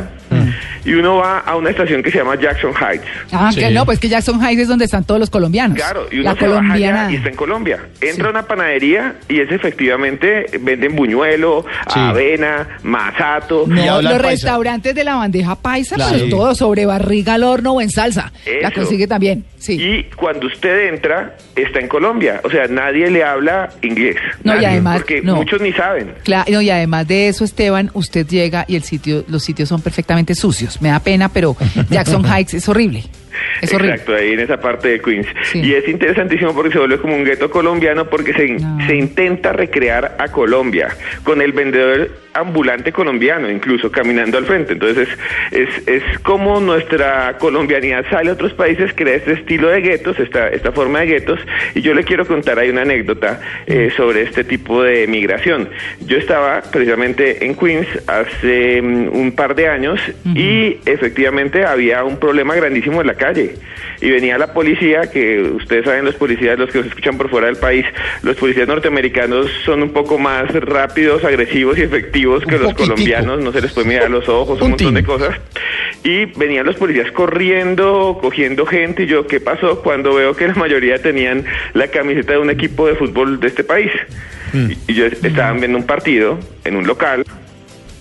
y 0.86 0.94
uno 0.94 1.18
va 1.18 1.40
a 1.40 1.56
una 1.56 1.70
estación 1.70 2.02
que 2.04 2.12
se 2.12 2.18
llama 2.20 2.36
Jackson 2.36 2.74
Heights. 2.74 3.06
Ah, 3.32 3.52
Sí. 3.54 3.60
que 3.60 3.70
no, 3.72 3.86
pues 3.86 4.00
que 4.00 4.10
Jackson 4.10 4.40
Heights 4.44 4.62
es 4.64 4.68
donde 4.68 4.86
están 4.86 5.04
todos 5.04 5.20
los 5.20 5.30
colombianos. 5.30 5.78
Claro, 5.78 6.08
y 6.12 6.16
uno 6.20 6.24
la 6.34 6.40
se 6.40 6.48
baja 6.48 6.60
colombiana. 6.62 7.02
allá 7.06 7.12
y 7.12 7.16
está 7.16 7.30
en 7.30 7.36
Colombia. 7.36 7.80
Entra 8.02 8.16
Sí. 8.16 8.22
a 8.28 8.30
una 8.30 8.44
panadería 8.44 9.16
y 9.28 9.40
es 9.42 9.52
efectivamente, 9.52 10.46
venden 10.62 10.96
buñuelo, 10.96 11.66
Sí. 11.94 12.00
avena, 12.00 12.68
masato. 12.84 13.66
No, 13.68 13.76
Y 13.76 14.04
los 14.04 14.14
paisa. 14.14 14.18
restaurantes 14.30 14.96
de 14.96 15.04
la 15.04 15.16
bandeja 15.16 15.56
paisa, 15.56 15.96
Claro. 15.96 16.12
pero 16.14 16.26
Sí. 16.26 16.30
todo 16.32 16.56
sobre 16.56 16.86
barriga 16.86 17.34
al 17.36 17.44
horno 17.44 17.74
o 17.74 17.82
en 17.82 17.90
salsa. 17.90 18.32
La 18.62 18.70
Eso. 18.70 18.82
consigue 18.82 19.08
también, 19.08 19.46
sí. 19.58 19.74
Y 19.80 20.04
cuando 20.16 20.48
usted 20.48 20.90
entra, 20.94 21.36
está 21.56 21.80
en 21.80 21.88
Colombia. 21.88 22.42
O 22.44 22.50
sea, 22.50 22.68
nadie 22.68 23.10
le 23.10 23.24
habla 23.24 23.70
inglés. 23.82 24.16
No, 24.44 24.54
y 24.54 24.56
Nadie, 24.56 24.68
además, 24.68 24.98
Porque 25.00 25.22
no. 25.22 25.36
muchos 25.36 25.62
ni 25.62 25.72
saben. 25.74 26.14
Claro, 26.24 26.46
no, 26.52 26.62
y 26.62 26.70
además 26.70 27.08
de 27.08 27.28
eso, 27.28 27.44
Esteban, 27.44 27.92
usted 27.94 28.28
llega 28.28 28.66
y 28.68 28.76
el 28.76 28.84
sitio, 28.84 29.24
los 29.28 29.44
sitios 29.44 29.70
son 29.70 29.82
perfectamente 29.82 30.29
sucios. 30.36 30.82
Me 30.82 30.90
da 30.90 31.00
pena, 31.00 31.30
pero 31.30 31.56
Jackson 31.90 32.26
Heights 32.26 32.54
es 32.54 32.70
horrible. 32.70 33.04
Es 33.62 33.74
horrible. 33.74 33.94
Exacto, 33.94 34.16
ahí 34.16 34.34
en 34.34 34.40
esa 34.40 34.60
parte 34.60 34.90
de 34.90 35.02
Queens. 35.02 35.28
Sí. 35.44 35.60
Y 35.62 35.74
es 35.74 35.88
interesantísimo 35.88 36.54
porque 36.54 36.72
se 36.72 36.80
vuelve 36.80 36.98
como 36.98 37.16
un 37.16 37.24
gueto 37.24 37.50
colombiano 37.50 38.06
porque 38.10 38.34
se, 38.34 38.48
No. 38.50 38.86
se 38.88 38.96
intenta 38.96 39.54
recrear 39.54 40.16
a 40.20 40.28
Colombia 40.30 40.90
con 41.24 41.42
el 41.42 41.52
vendedor 41.52 42.10
ambulante 42.34 42.92
colombiano, 42.92 43.50
incluso 43.50 43.92
caminando 43.92 44.38
al 44.38 44.46
frente. 44.46 44.74
Entonces 44.74 45.10
es, 45.52 45.68
es, 45.68 45.88
es 45.88 46.20
como 46.20 46.60
nuestra 46.60 47.38
colombianidad 47.38 48.06
sale 48.10 48.30
a 48.30 48.34
otros 48.34 48.54
países, 48.54 48.92
crea 48.96 49.16
este 49.16 49.34
estilo 49.34 49.70
de 49.70 49.82
guetos, 49.82 50.20
esta, 50.20 50.48
esta 50.50 50.72
forma 50.72 51.00
de 51.02 51.08
guetos. 51.08 51.40
Y 51.76 51.82
yo 51.82 51.94
le 51.94 52.04
quiero 52.04 52.26
contar 52.26 52.60
ahí 52.60 52.70
una 52.70 52.84
anécdota 52.84 53.42
eh, 53.68 53.92
sobre 53.98 54.22
este 54.22 54.44
tipo 54.44 54.84
de 54.84 55.08
migración. 55.08 55.70
Yo 56.06 56.18
estaba 56.18 56.62
precisamente 56.72 57.46
en 57.46 57.56
Queens 57.56 57.88
hace 58.08 58.82
mm, 58.82 59.10
un 59.16 59.32
par 59.34 59.56
de 59.56 59.68
años 59.68 60.00
y 60.36 60.78
efectivamente 60.86 61.66
había 61.66 62.04
un 62.04 62.18
problema 62.18 62.56
grandísimo 62.56 63.02
en 63.02 63.08
la 63.08 63.16
calle. 63.16 63.29
Y 63.38 64.10
venía 64.10 64.38
la 64.38 64.54
policía, 64.54 65.10
que 65.12 65.42
ustedes 65.42 65.86
saben, 65.86 66.06
los 66.06 66.16
policías, 66.16 66.58
los 66.58 66.70
que 66.72 66.80
nos 66.80 66.88
escuchan 66.88 67.18
por 67.18 67.30
fuera 67.30 67.48
del 67.48 67.58
país, 67.58 67.86
los 68.24 68.36
policías 68.38 68.68
norteamericanos 68.68 69.48
son 69.66 69.84
un 69.84 69.90
poco 69.92 70.18
más 70.18 70.52
rápidos, 70.54 71.24
agresivos 71.24 71.78
y 71.78 71.82
efectivos 71.82 72.44
que 72.46 72.56
Un 72.56 72.62
los 72.64 72.72
poquitico. 72.74 72.96
colombianos, 72.96 73.44
no 73.44 73.52
se 73.52 73.62
les 73.62 73.72
puede 73.74 73.88
mirar 73.88 74.04
a 74.06 74.10
los 74.10 74.28
ojos, 74.30 74.58
un, 74.60 74.66
Un 74.66 74.70
montón 74.72 74.94
de 74.94 75.04
cosas. 75.04 75.36
y 76.04 76.26
venían 76.26 76.66
los 76.66 76.76
policías 76.78 77.12
corriendo, 77.12 78.18
cogiendo 78.22 78.66
gente 78.66 79.04
y 79.04 79.08
yo, 79.08 79.28
¿qué 79.28 79.40
pasó? 79.40 79.82
Cuando 79.82 80.14
veo 80.16 80.36
que 80.36 80.48
la 80.48 80.56
mayoría 80.56 81.02
tenían 81.02 81.44
la 81.74 81.88
camiseta 81.88 82.34
de 82.34 82.40
un 82.40 82.50
equipo 82.50 82.88
de 82.88 82.96
fútbol 82.96 83.40
de 83.40 83.48
este 83.48 83.64
país. 83.64 83.92
Y, 84.54 84.92
y 84.92 84.96
yo 84.96 85.06
estaban 85.06 85.60
viendo 85.60 85.78
un 85.78 85.86
partido 85.86 86.40
en 86.64 86.76
un 86.76 86.88
local 86.88 87.24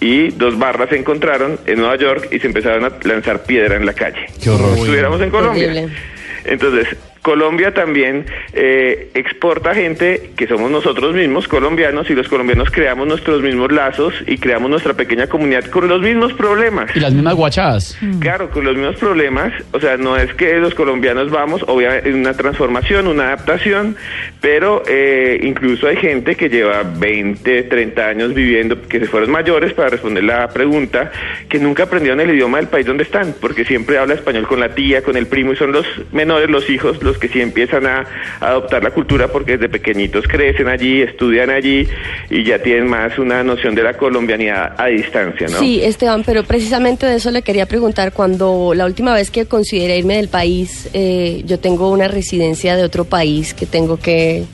y 0.00 0.28
dos 0.30 0.58
barras 0.58 0.90
se 0.90 0.96
encontraron 0.96 1.58
en 1.66 1.78
Nueva 1.78 1.96
York 1.96 2.28
y 2.30 2.38
se 2.38 2.46
empezaron 2.46 2.84
a 2.84 2.92
lanzar 3.02 3.42
piedra 3.42 3.76
en 3.76 3.86
la 3.86 3.92
calle. 3.92 4.26
Qué 4.42 4.50
horror. 4.50 4.78
Estuviéramos 4.78 5.20
en 5.20 5.30
Colombia. 5.30 5.70
Horrible. 5.70 5.96
Entonces, 6.44 6.96
Colombia 7.22 7.74
también 7.74 8.26
eh, 8.52 9.10
exporta 9.14 9.74
gente 9.74 10.30
que 10.36 10.46
somos 10.46 10.70
nosotros 10.70 11.14
mismos, 11.14 11.48
colombianos, 11.48 12.08
y 12.10 12.14
los 12.14 12.28
colombianos 12.28 12.70
creamos 12.70 13.06
nuestros 13.06 13.42
mismos 13.42 13.72
lazos 13.72 14.14
y 14.26 14.38
creamos 14.38 14.70
nuestra 14.70 14.94
pequeña 14.94 15.26
comunidad 15.26 15.64
con 15.66 15.88
los 15.88 16.00
mismos 16.00 16.32
problemas. 16.32 16.94
Y 16.94 17.00
las 17.00 17.12
mismas 17.12 17.34
guachadas. 17.34 17.98
Claro, 18.20 18.50
con 18.50 18.64
los 18.64 18.76
mismos 18.76 18.96
problemas, 18.96 19.52
o 19.72 19.80
sea, 19.80 19.96
no 19.96 20.16
es 20.16 20.32
que 20.34 20.54
los 20.54 20.74
colombianos 20.74 21.30
vamos, 21.30 21.62
obviamente, 21.66 22.08
en 22.08 22.16
una 22.16 22.34
transformación, 22.34 23.06
una 23.06 23.24
adaptación, 23.24 23.96
pero 24.40 24.82
eh, 24.86 25.40
incluso 25.42 25.86
hay 25.86 25.96
gente 25.96 26.36
que 26.36 26.48
lleva 26.48 26.82
20, 26.82 27.64
30 27.64 28.06
años 28.06 28.34
viviendo, 28.34 28.80
que 28.82 29.00
se 29.00 29.06
fueron 29.06 29.30
mayores, 29.30 29.72
para 29.72 29.90
responder 29.90 30.24
la 30.24 30.48
pregunta, 30.48 31.10
que 31.48 31.58
nunca 31.58 31.84
aprendieron 31.84 32.20
el 32.20 32.30
idioma 32.30 32.58
del 32.58 32.68
país 32.68 32.86
donde 32.86 33.04
están, 33.04 33.34
porque 33.40 33.64
siempre 33.64 33.98
habla 33.98 34.14
español 34.14 34.46
con 34.46 34.60
la 34.60 34.74
tía, 34.74 35.02
con 35.02 35.16
el 35.16 35.26
primo, 35.26 35.52
y 35.52 35.56
son 35.56 35.72
los 35.72 35.86
menores, 36.12 36.48
los 36.50 36.68
hijos, 36.70 36.98
los 37.08 37.18
que 37.18 37.28
sí 37.28 37.40
empiezan 37.40 37.86
a, 37.86 38.06
adoptar 38.40 38.82
la 38.82 38.90
cultura, 38.90 39.28
porque 39.28 39.52
desde 39.52 39.68
pequeñitos 39.68 40.26
crecen 40.28 40.68
allí, 40.68 41.02
estudian 41.02 41.50
allí, 41.50 41.88
y 42.30 42.44
ya 42.44 42.58
tienen 42.60 42.88
más 42.88 43.18
una 43.18 43.42
noción 43.42 43.74
de 43.74 43.82
la 43.82 43.94
colombianidad 43.94 44.74
a 44.78 44.86
distancia, 44.86 45.48
¿no? 45.48 45.58
Sí, 45.58 45.80
Esteban, 45.82 46.22
pero 46.24 46.44
precisamente 46.44 47.06
de 47.06 47.16
eso 47.16 47.30
le 47.30 47.42
quería 47.42 47.66
preguntar. 47.66 48.12
Cuando 48.12 48.72
la 48.74 48.84
última 48.84 49.14
vez 49.14 49.30
que 49.30 49.46
consideré 49.46 49.98
irme 49.98 50.16
del 50.16 50.28
país, 50.28 50.88
eh, 50.92 51.42
yo 51.44 51.58
tengo 51.58 51.90
una 51.90 52.08
residencia 52.08 52.76
de 52.76 52.84
otro 52.84 53.04
país 53.04 53.54
que 53.54 53.66
tengo 53.66 53.98
que 53.98 54.44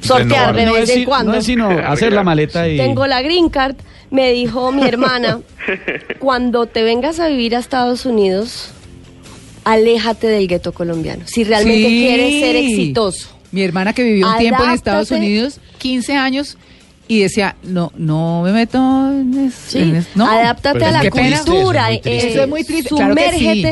sortear 0.00 0.54
de 0.54 0.64
vez 0.70 0.90
en 0.90 0.96
si- 1.00 1.04
cuando. 1.04 1.32
no 1.32 1.38
es 1.38 1.44
sino 1.44 1.68
hacer 1.68 2.12
la 2.12 2.22
maleta 2.22 2.68
y... 2.68 2.76
Tengo 2.76 3.06
la 3.06 3.22
green 3.22 3.48
card. 3.48 3.76
Me 4.10 4.32
dijo 4.32 4.70
mi 4.70 4.86
hermana, 4.86 5.40
cuando 6.20 6.66
te 6.66 6.84
vengas 6.84 7.18
a 7.18 7.26
vivir 7.26 7.56
a 7.56 7.58
Estados 7.58 8.06
Unidos, 8.06 8.72
aléjate 9.66 10.28
del 10.28 10.46
gueto 10.46 10.72
colombiano. 10.72 11.24
Si 11.26 11.42
realmente 11.44 11.88
Sí. 11.88 11.98
quieres 11.98 12.40
ser 12.40 12.56
exitoso. 12.56 13.28
Mi 13.50 13.62
hermana 13.62 13.92
que 13.92 14.02
vivió 14.04 14.30
un 14.30 14.38
tiempo 14.38 14.62
en 14.64 14.70
Estados. 14.70 15.10
Unidos, 15.10 15.58
15 15.78 16.14
años, 16.14 16.56
y 17.08 17.20
decía, 17.20 17.56
no, 17.64 17.92
no 17.96 18.42
me 18.44 18.52
meto 18.52 18.78
en, 18.78 19.52
Sí, 19.66 19.78
en 19.78 20.06
no. 20.14 20.26
adáptate 20.30 20.78
Pero 20.78 20.86
a 20.96 21.02
la 21.02 21.10
cultura. 21.10 21.90
Eso 21.90 22.02
es 22.02 22.02
muy 22.02 22.02
triste. 22.02 22.10
eh, 22.10 22.30
Eso 22.32 22.42
es 22.42 22.48
muy 22.48 22.64
triste, 22.64 22.88
claro 22.94 23.14
que 23.14 23.32
sí. 23.32 23.64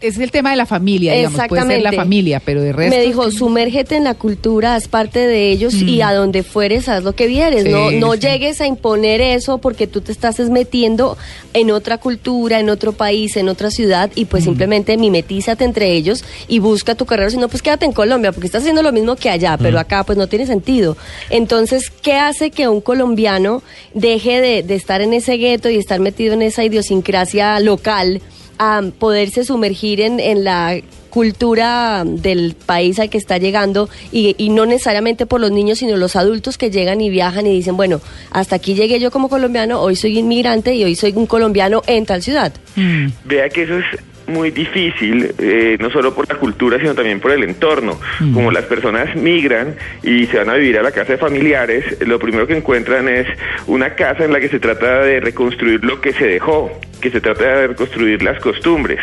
Es 0.00 0.18
el 0.18 0.30
tema 0.30 0.50
de 0.50 0.56
la 0.56 0.66
familia, 0.66 1.14
digamos, 1.14 1.40
puede 1.48 1.66
ser 1.66 1.82
la 1.82 1.92
familia, 1.92 2.40
pero 2.44 2.62
de 2.62 2.72
resto... 2.72 2.96
Me 2.96 3.02
dijo, 3.02 3.30
sumérgete 3.30 3.96
en 3.96 4.04
la 4.04 4.14
cultura, 4.14 4.74
haz 4.74 4.88
parte 4.88 5.26
de 5.26 5.50
ellos 5.50 5.74
y 5.74 6.00
a 6.02 6.12
donde 6.12 6.42
fueres 6.42 6.88
haz 6.88 7.02
lo 7.02 7.14
que 7.14 7.26
vieres. 7.26 7.64
Sí, 7.64 7.70
no 7.70 7.90
no 7.90 8.14
sí. 8.14 8.20
llegues 8.20 8.60
a 8.60 8.66
imponer 8.66 9.20
eso 9.20 9.58
porque 9.58 9.86
tú 9.86 10.00
te 10.00 10.12
estás 10.12 10.40
es 10.40 10.50
metiendo 10.50 11.16
en 11.52 11.70
otra 11.70 11.98
cultura, 11.98 12.60
en 12.60 12.70
otro 12.70 12.92
país, 12.92 13.36
en 13.36 13.48
otra 13.48 13.70
ciudad 13.70 14.10
y 14.14 14.26
pues 14.26 14.44
simplemente 14.44 14.96
mimetízate 14.96 15.64
entre 15.64 15.92
ellos 15.92 16.24
y 16.48 16.58
busca 16.58 16.94
tu 16.94 17.06
carrera. 17.06 17.30
Si 17.30 17.36
no, 17.36 17.48
pues 17.48 17.62
quédate 17.62 17.86
en 17.86 17.92
Colombia 17.92 18.32
porque 18.32 18.46
estás 18.46 18.62
haciendo 18.62 18.82
lo 18.82 18.92
mismo 18.92 19.16
que 19.16 19.30
allá, 19.30 19.56
pero 19.56 19.78
acá 19.78 20.04
pues 20.04 20.18
no 20.18 20.26
tiene 20.26 20.46
sentido. 20.46 20.96
Entonces, 21.30 21.90
¿qué 21.90 22.14
hace 22.14 22.50
que 22.50 22.68
un 22.68 22.80
colombiano 22.80 23.62
deje 23.94 24.40
de, 24.40 24.62
de 24.62 24.74
estar 24.74 25.00
en 25.00 25.14
ese 25.14 25.36
gueto 25.36 25.70
y 25.70 25.76
estar 25.76 26.00
metido 26.00 26.34
en 26.34 26.42
esa 26.42 26.64
idiosincrasia 26.64 27.58
local? 27.60 28.20
A 28.58 28.82
poderse 28.98 29.44
sumergir 29.44 30.00
en, 30.00 30.20
en 30.20 30.44
la 30.44 30.76
cultura 31.10 32.04
del 32.04 32.54
país 32.66 32.98
al 32.98 33.08
que 33.08 33.16
está 33.16 33.38
llegando 33.38 33.88
y, 34.12 34.34
y 34.36 34.50
no 34.50 34.66
necesariamente 34.66 35.24
por 35.24 35.40
los 35.40 35.50
niños, 35.50 35.78
sino 35.78 35.96
los 35.96 36.14
adultos 36.14 36.58
que 36.58 36.70
llegan 36.70 37.00
y 37.00 37.08
viajan 37.08 37.46
y 37.46 37.54
dicen, 37.54 37.76
bueno, 37.76 38.02
hasta 38.32 38.56
aquí 38.56 38.74
llegué 38.74 39.00
yo 39.00 39.10
como 39.10 39.30
colombiano, 39.30 39.80
hoy 39.80 39.96
soy 39.96 40.18
inmigrante 40.18 40.74
y 40.74 40.84
hoy 40.84 40.94
soy 40.94 41.12
un 41.16 41.26
colombiano 41.26 41.82
en 41.86 42.04
tal 42.04 42.22
ciudad. 42.22 42.52
Mm. 42.76 43.06
Vea 43.24 43.48
que 43.48 43.62
eso 43.62 43.78
es 43.78 43.86
muy 44.26 44.50
difícil, 44.50 45.34
eh, 45.38 45.76
no 45.80 45.90
solo 45.90 46.14
por 46.14 46.28
la 46.28 46.38
cultura, 46.38 46.78
sino 46.78 46.94
también 46.94 47.20
por 47.20 47.30
el 47.30 47.44
entorno. 47.44 47.98
Como 48.34 48.50
las 48.50 48.64
personas 48.64 49.14
migran 49.16 49.76
y 50.02 50.26
se 50.26 50.38
van 50.38 50.50
a 50.50 50.54
vivir 50.54 50.78
a 50.78 50.82
la 50.82 50.90
casa 50.90 51.12
de 51.12 51.18
familiares, 51.18 51.84
lo 52.00 52.18
primero 52.18 52.46
que 52.46 52.56
encuentran 52.56 53.08
es 53.08 53.26
una 53.66 53.94
casa 53.94 54.24
en 54.24 54.32
la 54.32 54.40
que 54.40 54.48
se 54.48 54.58
trata 54.58 55.02
de 55.02 55.20
reconstruir 55.20 55.84
lo 55.84 56.00
que 56.00 56.12
se 56.12 56.26
dejó 56.26 56.70
que 57.00 57.10
se 57.10 57.20
trata 57.20 57.44
de 57.44 57.66
reconstruir 57.68 58.22
las 58.22 58.40
costumbres. 58.40 59.00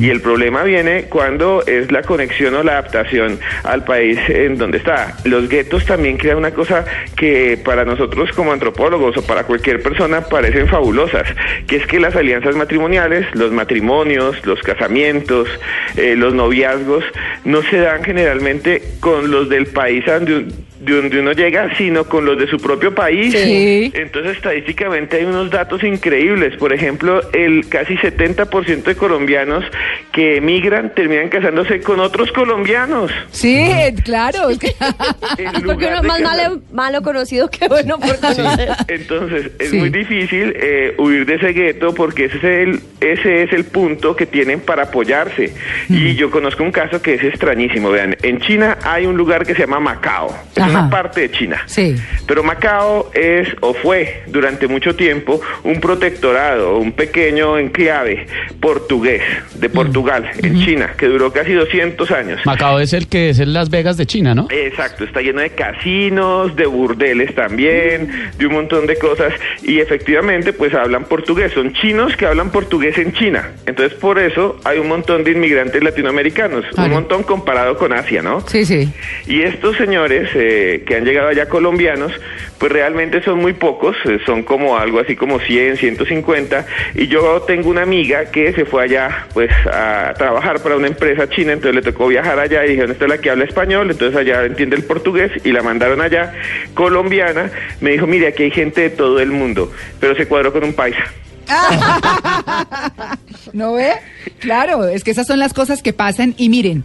Y 0.00 0.10
el 0.10 0.20
problema 0.20 0.62
viene 0.62 1.04
cuando 1.04 1.62
es 1.66 1.90
la 1.90 2.02
conexión 2.02 2.54
o 2.54 2.62
la 2.62 2.72
adaptación 2.72 3.38
al 3.64 3.84
país 3.84 4.18
en 4.28 4.58
donde 4.58 4.78
está. 4.78 5.16
Los 5.24 5.48
guetos 5.48 5.84
también 5.84 6.16
crean 6.16 6.38
una 6.38 6.52
cosa 6.52 6.84
que 7.16 7.58
para 7.64 7.84
nosotros 7.84 8.30
como 8.32 8.52
antropólogos 8.52 9.16
o 9.16 9.22
para 9.26 9.44
cualquier 9.44 9.82
persona 9.82 10.22
parecen 10.22 10.68
fabulosas, 10.68 11.26
que 11.66 11.76
es 11.76 11.86
que 11.86 12.00
las 12.00 12.16
alianzas 12.16 12.56
matrimoniales, 12.56 13.26
los 13.34 13.52
matrimonios, 13.52 14.44
los 14.46 14.60
casamientos, 14.60 15.48
eh, 15.96 16.14
los 16.16 16.34
noviazgos, 16.34 17.04
no 17.44 17.62
se 17.62 17.78
dan 17.78 18.02
generalmente 18.04 18.82
con 19.00 19.30
los 19.30 19.48
del 19.48 19.66
país 19.66 20.04
donde, 20.06 20.46
de 20.84 20.94
donde 20.96 21.20
uno 21.20 21.32
llega, 21.32 21.74
sino 21.76 22.04
con 22.04 22.24
los 22.24 22.38
de 22.38 22.46
su 22.46 22.58
propio 22.58 22.94
país. 22.94 23.32
Sí. 23.32 23.90
Entonces, 23.94 24.36
estadísticamente 24.36 25.16
hay 25.16 25.24
unos 25.24 25.50
datos 25.50 25.82
increíbles. 25.82 26.56
Por 26.56 26.72
ejemplo, 26.72 27.22
el 27.32 27.68
casi 27.68 27.96
70% 27.96 28.82
de 28.84 28.94
colombianos 28.96 29.64
que 30.12 30.36
emigran 30.36 30.92
terminan 30.94 31.28
casándose 31.28 31.80
con 31.80 32.00
otros 32.00 32.30
colombianos. 32.32 33.10
Sí, 33.30 33.66
claro. 34.04 34.50
es 34.50 34.58
que- 34.58 34.74
Porque 35.64 35.86
uno 35.86 35.96
es 35.98 36.02
más 36.04 36.20
casar- 36.20 36.22
malo, 36.50 36.60
malo 36.72 37.02
conocido 37.02 37.48
que 37.50 37.66
bueno 37.68 37.98
por 37.98 38.18
conocer. 38.20 38.68
Entonces, 38.88 39.50
es 39.58 39.70
Sí. 39.70 39.76
muy 39.78 39.88
difícil 39.90 40.54
eh, 40.56 40.94
huir 40.98 41.24
de 41.26 41.34
ese 41.36 41.52
gueto 41.52 41.94
porque 41.94 42.26
ese 42.26 42.36
es, 42.36 42.44
el, 42.44 42.80
ese 43.00 43.42
es 43.44 43.52
el 43.52 43.64
punto 43.64 44.14
que 44.14 44.26
tienen 44.26 44.60
para 44.60 44.84
apoyarse. 44.84 45.52
Y 45.88 46.14
yo 46.14 46.30
conozco 46.30 46.62
un 46.62 46.72
caso 46.72 47.00
que 47.02 47.14
es 47.14 47.24
extrañísimo. 47.24 47.90
Vean, 47.90 48.16
en 48.22 48.40
China 48.40 48.78
hay 48.84 49.06
un 49.06 49.16
lugar 49.16 49.46
que 49.46 49.54
se 49.54 49.60
llama 49.60 49.80
Macao. 49.80 50.34
Ajá. 50.56 50.73
Una 50.80 50.90
parte 50.90 51.22
de 51.22 51.30
China. 51.30 51.62
Sí. 51.66 51.96
Pero 52.26 52.42
Macao 52.42 53.10
es 53.14 53.48
o 53.60 53.74
fue 53.74 54.22
durante 54.26 54.66
mucho 54.66 54.94
tiempo 54.96 55.40
un 55.62 55.80
protectorado, 55.80 56.78
un 56.78 56.92
pequeño 56.92 57.58
enclave 57.58 58.26
portugués 58.60 59.22
de 59.54 59.68
Portugal 59.68 60.30
en 60.42 60.64
China 60.64 60.94
que 60.96 61.06
duró 61.06 61.32
casi 61.32 61.52
200 61.52 62.10
años. 62.10 62.40
Macao 62.44 62.80
es 62.80 62.92
el 62.92 63.08
que 63.08 63.30
es 63.30 63.38
en 63.38 63.52
Las 63.52 63.70
Vegas 63.70 63.96
de 63.96 64.06
China, 64.06 64.34
¿no? 64.34 64.48
Exacto, 64.50 65.04
está 65.04 65.20
lleno 65.20 65.40
de 65.40 65.50
casinos, 65.50 66.54
de 66.56 66.66
burdeles 66.66 67.34
también, 67.34 68.30
de 68.36 68.46
un 68.46 68.54
montón 68.54 68.86
de 68.86 68.96
cosas 68.96 69.32
y 69.62 69.80
efectivamente 69.80 70.52
pues 70.52 70.74
hablan 70.74 71.04
portugués, 71.04 71.52
son 71.52 71.72
chinos 71.74 72.16
que 72.16 72.26
hablan 72.26 72.50
portugués 72.50 72.98
en 72.98 73.12
China. 73.12 73.52
Entonces 73.66 73.98
por 73.98 74.18
eso 74.18 74.58
hay 74.64 74.78
un 74.78 74.88
montón 74.88 75.24
de 75.24 75.32
inmigrantes 75.32 75.82
latinoamericanos, 75.82 76.64
un 76.76 76.90
montón 76.90 77.22
comparado 77.22 77.76
con 77.76 77.92
Asia, 77.92 78.22
¿no? 78.22 78.40
Sí, 78.46 78.64
sí. 78.64 78.92
Y 79.26 79.42
estos 79.42 79.76
señores 79.76 80.28
eh, 80.34 80.63
que 80.86 80.96
han 80.96 81.04
llegado 81.04 81.28
allá 81.28 81.48
colombianos, 81.48 82.12
pues 82.58 82.72
realmente 82.72 83.22
son 83.22 83.38
muy 83.38 83.52
pocos, 83.52 83.96
eh, 84.04 84.18
son 84.24 84.42
como 84.42 84.78
algo 84.78 85.00
así 85.00 85.16
como 85.16 85.40
100, 85.40 85.76
150. 85.76 86.66
Y 86.94 87.08
yo 87.08 87.42
tengo 87.42 87.70
una 87.70 87.82
amiga 87.82 88.26
que 88.26 88.52
se 88.52 88.64
fue 88.64 88.84
allá 88.84 89.26
pues 89.34 89.50
a 89.70 90.14
trabajar 90.16 90.60
para 90.60 90.76
una 90.76 90.86
empresa 90.86 91.28
china, 91.28 91.52
entonces 91.52 91.74
le 91.74 91.82
tocó 91.82 92.08
viajar 92.08 92.38
allá 92.38 92.64
y 92.64 92.70
dijeron, 92.70 92.92
esta 92.92 93.04
es 93.04 93.10
la 93.10 93.18
que 93.18 93.30
habla 93.30 93.44
español, 93.44 93.90
entonces 93.90 94.16
allá 94.18 94.44
entiende 94.44 94.76
el 94.76 94.84
portugués 94.84 95.32
y 95.44 95.52
la 95.52 95.62
mandaron 95.62 96.00
allá, 96.00 96.32
colombiana. 96.74 97.50
Me 97.80 97.90
dijo, 97.92 98.06
mire, 98.06 98.28
aquí 98.28 98.44
hay 98.44 98.50
gente 98.50 98.82
de 98.82 98.90
todo 98.90 99.20
el 99.20 99.30
mundo, 99.30 99.72
pero 100.00 100.14
se 100.16 100.26
cuadró 100.26 100.52
con 100.52 100.64
un 100.64 100.74
paisa. 100.74 101.04
¿No 103.52 103.74
ve? 103.74 103.92
Claro, 104.38 104.88
es 104.88 105.04
que 105.04 105.10
esas 105.10 105.26
son 105.26 105.38
las 105.38 105.52
cosas 105.52 105.82
que 105.82 105.92
pasan. 105.92 106.34
Y 106.36 106.48
miren, 106.48 106.84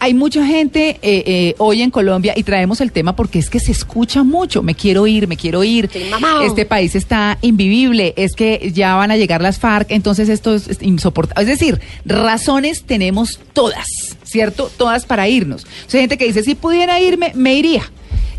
hay 0.00 0.14
mucha 0.14 0.46
gente 0.46 0.98
eh, 1.02 1.22
eh, 1.26 1.54
hoy 1.58 1.82
en 1.82 1.90
Colombia 1.90 2.32
y 2.36 2.42
traemos 2.42 2.80
el 2.80 2.92
tema 2.92 3.16
porque 3.16 3.38
es 3.38 3.50
que 3.50 3.60
se 3.60 3.72
escucha 3.72 4.22
mucho. 4.22 4.62
Me 4.62 4.74
quiero 4.74 5.06
ir, 5.06 5.26
me 5.26 5.36
quiero 5.36 5.64
ir. 5.64 5.90
Este 6.44 6.64
país 6.64 6.94
está 6.94 7.38
invivible. 7.42 8.14
Es 8.16 8.34
que 8.34 8.70
ya 8.74 8.94
van 8.94 9.10
a 9.10 9.16
llegar 9.16 9.40
las 9.40 9.58
FARC, 9.58 9.90
entonces 9.90 10.28
esto 10.28 10.54
es, 10.54 10.68
es 10.68 10.82
insoportable. 10.82 11.42
Es 11.42 11.58
decir, 11.58 11.80
razones 12.04 12.84
tenemos 12.84 13.40
todas, 13.52 13.86
¿cierto? 14.24 14.70
Todas 14.76 15.06
para 15.06 15.28
irnos. 15.28 15.64
O 15.64 15.90
sea, 15.90 15.98
hay 15.98 16.02
gente 16.02 16.18
que 16.18 16.26
dice, 16.26 16.42
si 16.42 16.54
pudiera 16.54 17.00
irme, 17.00 17.32
me 17.34 17.54
iría. 17.54 17.90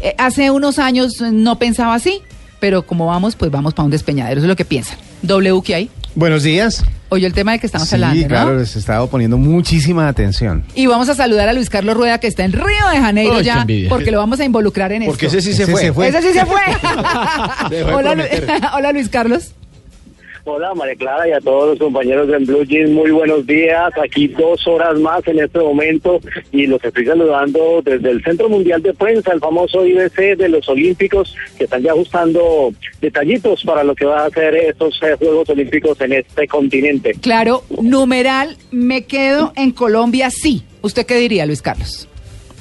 Eh, 0.01 0.15
hace 0.17 0.51
unos 0.51 0.79
años 0.79 1.21
no 1.21 1.59
pensaba 1.59 1.93
así, 1.93 2.21
pero 2.59 2.85
como 2.85 3.05
vamos, 3.07 3.35
pues 3.35 3.51
vamos 3.51 3.73
para 3.73 3.85
un 3.85 3.91
despeñadero. 3.91 4.39
Eso 4.39 4.45
es 4.45 4.49
lo 4.49 4.55
que 4.55 4.65
piensan. 4.65 4.97
W, 5.23 5.61
¿qué 5.63 5.75
hay? 5.75 5.89
Buenos 6.15 6.43
días. 6.43 6.83
Oyó 7.09 7.25
el 7.27 7.33
tema 7.33 7.51
del 7.51 7.59
que 7.59 7.65
estamos 7.67 7.87
sí, 7.87 7.95
hablando, 7.95 8.21
¿no? 8.21 8.27
claro, 8.27 8.57
les 8.57 8.75
he 8.75 8.79
estado 8.79 9.07
poniendo 9.09 9.37
muchísima 9.37 10.07
atención. 10.07 10.63
Y 10.75 10.85
vamos 10.85 11.09
a 11.09 11.15
saludar 11.15 11.49
a 11.49 11.53
Luis 11.53 11.69
Carlos 11.69 11.95
Rueda, 11.95 12.19
que 12.19 12.27
está 12.27 12.43
en 12.43 12.51
Río 12.53 12.65
de 12.91 12.99
Janeiro 12.99 13.41
ya, 13.41 13.65
porque 13.89 14.11
lo 14.11 14.19
vamos 14.19 14.39
a 14.39 14.45
involucrar 14.45 14.91
en 14.91 15.05
Porque 15.05 15.25
esto. 15.27 15.37
ese 15.39 15.51
sí 15.51 15.55
se 15.57 15.63
Ese 15.63 15.71
fue. 15.71 15.81
se 15.81 15.93
fue. 15.93 16.07
Ese 16.09 16.21
sí 16.21 16.33
se 16.33 16.45
fue. 16.45 16.61
De 17.69 17.83
Lu-. 17.83 18.67
Hola, 18.75 18.91
Luis 18.91 19.09
Carlos. 19.09 19.53
Hola 20.45 20.73
María 20.73 20.95
Clara 20.95 21.27
y 21.27 21.31
a 21.31 21.41
todos 21.41 21.69
los 21.69 21.79
compañeros 21.79 22.27
de 22.27 22.37
Blue 22.39 22.63
Jeans, 22.63 22.89
muy 22.91 23.11
buenos 23.11 23.45
días. 23.45 23.91
Aquí 24.01 24.27
dos 24.27 24.65
horas 24.67 24.99
más 24.99 25.25
en 25.27 25.39
este 25.39 25.59
momento 25.59 26.19
y 26.51 26.65
los 26.65 26.83
estoy 26.83 27.05
saludando 27.05 27.81
desde 27.83 28.09
el 28.09 28.23
Centro 28.23 28.49
Mundial 28.49 28.81
de 28.81 28.93
Prensa, 28.93 29.33
el 29.33 29.39
famoso 29.39 29.85
IBC 29.85 30.37
de 30.37 30.49
los 30.49 30.67
Olímpicos, 30.69 31.35
que 31.57 31.65
están 31.65 31.83
ya 31.83 31.91
ajustando 31.91 32.73
detallitos 33.01 33.63
para 33.63 33.83
lo 33.83 33.95
que 33.95 34.05
va 34.05 34.25
a 34.25 34.29
ser 34.29 34.55
estos 34.55 34.99
eh, 35.03 35.15
Juegos 35.19 35.49
Olímpicos 35.49 35.99
en 36.01 36.13
este 36.13 36.47
continente. 36.47 37.13
Claro, 37.21 37.63
numeral, 37.81 38.57
me 38.71 39.05
quedo 39.05 39.53
en 39.55 39.71
Colombia, 39.71 40.29
sí. 40.29 40.63
¿Usted 40.81 41.05
qué 41.05 41.15
diría, 41.15 41.45
Luis 41.45 41.61
Carlos? 41.61 42.08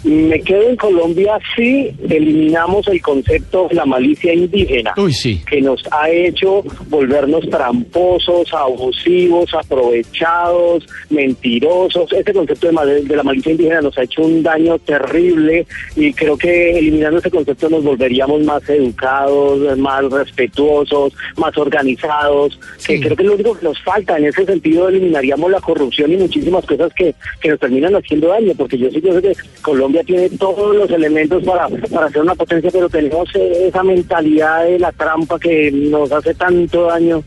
Me 0.04 0.40
quedo 0.40 0.68
en 0.68 0.76
Colombia 0.76 1.38
si 1.56 1.90
eliminamos 2.08 2.86
el 2.86 3.02
concepto 3.02 3.66
de 3.68 3.74
la 3.74 3.84
malicia 3.84 4.32
indígena, 4.32 4.94
Uy, 4.96 5.12
sí. 5.12 5.42
que 5.48 5.60
nos 5.60 5.82
ha 5.90 6.08
hecho 6.08 6.62
volvernos 6.88 7.48
tramposos, 7.50 8.52
abusivos, 8.54 9.52
aprovechados, 9.54 10.86
mentirosos. 11.10 12.12
Ese 12.12 12.32
concepto 12.32 12.68
de, 12.68 13.16
la 13.16 13.22
malicia 13.24 13.52
indígena 13.52 13.80
nos 13.80 13.98
ha 13.98 14.04
hecho 14.04 14.22
un 14.22 14.42
daño 14.42 14.78
terrible 14.78 15.66
y 15.96 16.12
creo 16.12 16.36
que 16.36 16.78
eliminando 16.78 17.18
ese 17.18 17.30
concepto 17.30 17.68
nos 17.68 17.82
volveríamos 17.82 18.42
más 18.44 18.68
educados, 18.68 19.76
más 19.78 20.04
respetuosos, 20.04 21.12
más 21.36 21.56
organizados, 21.58 22.58
que 22.86 23.00
creo 23.00 23.16
que 23.16 23.22
es 23.24 23.28
lo 23.28 23.34
único 23.34 23.58
que 23.58 23.64
nos 23.64 23.82
falta. 23.82 24.16
En 24.16 24.26
ese 24.26 24.46
sentido 24.46 24.88
eliminaríamos 24.88 25.50
la 25.50 25.60
corrupción 25.60 26.12
y 26.12 26.16
muchísimas 26.18 26.64
cosas 26.64 26.92
que, 26.94 27.14
que 27.40 27.48
nos 27.48 27.58
terminan 27.58 27.96
haciendo 27.96 28.28
daño, 28.28 28.52
porque 28.56 28.78
yo 28.78 28.88
sí 28.90 29.00
yo 29.00 29.12
sé 29.14 29.22
que 29.22 29.32
Colombia 29.62 29.87
tiene 30.04 30.28
todos 30.30 30.74
los 30.76 30.90
elementos 30.90 31.42
para, 31.44 31.68
para 31.68 32.08
ser 32.10 32.22
una 32.22 32.34
potencia, 32.34 32.70
pero 32.72 32.88
tenemos 32.88 33.28
esa 33.34 33.82
mentalidad 33.82 34.64
de 34.64 34.78
la 34.78 34.92
trampa 34.92 35.38
que 35.38 35.70
nos 35.72 36.10
hace 36.12 36.34
tanto 36.34 36.84
daño. 36.86 37.22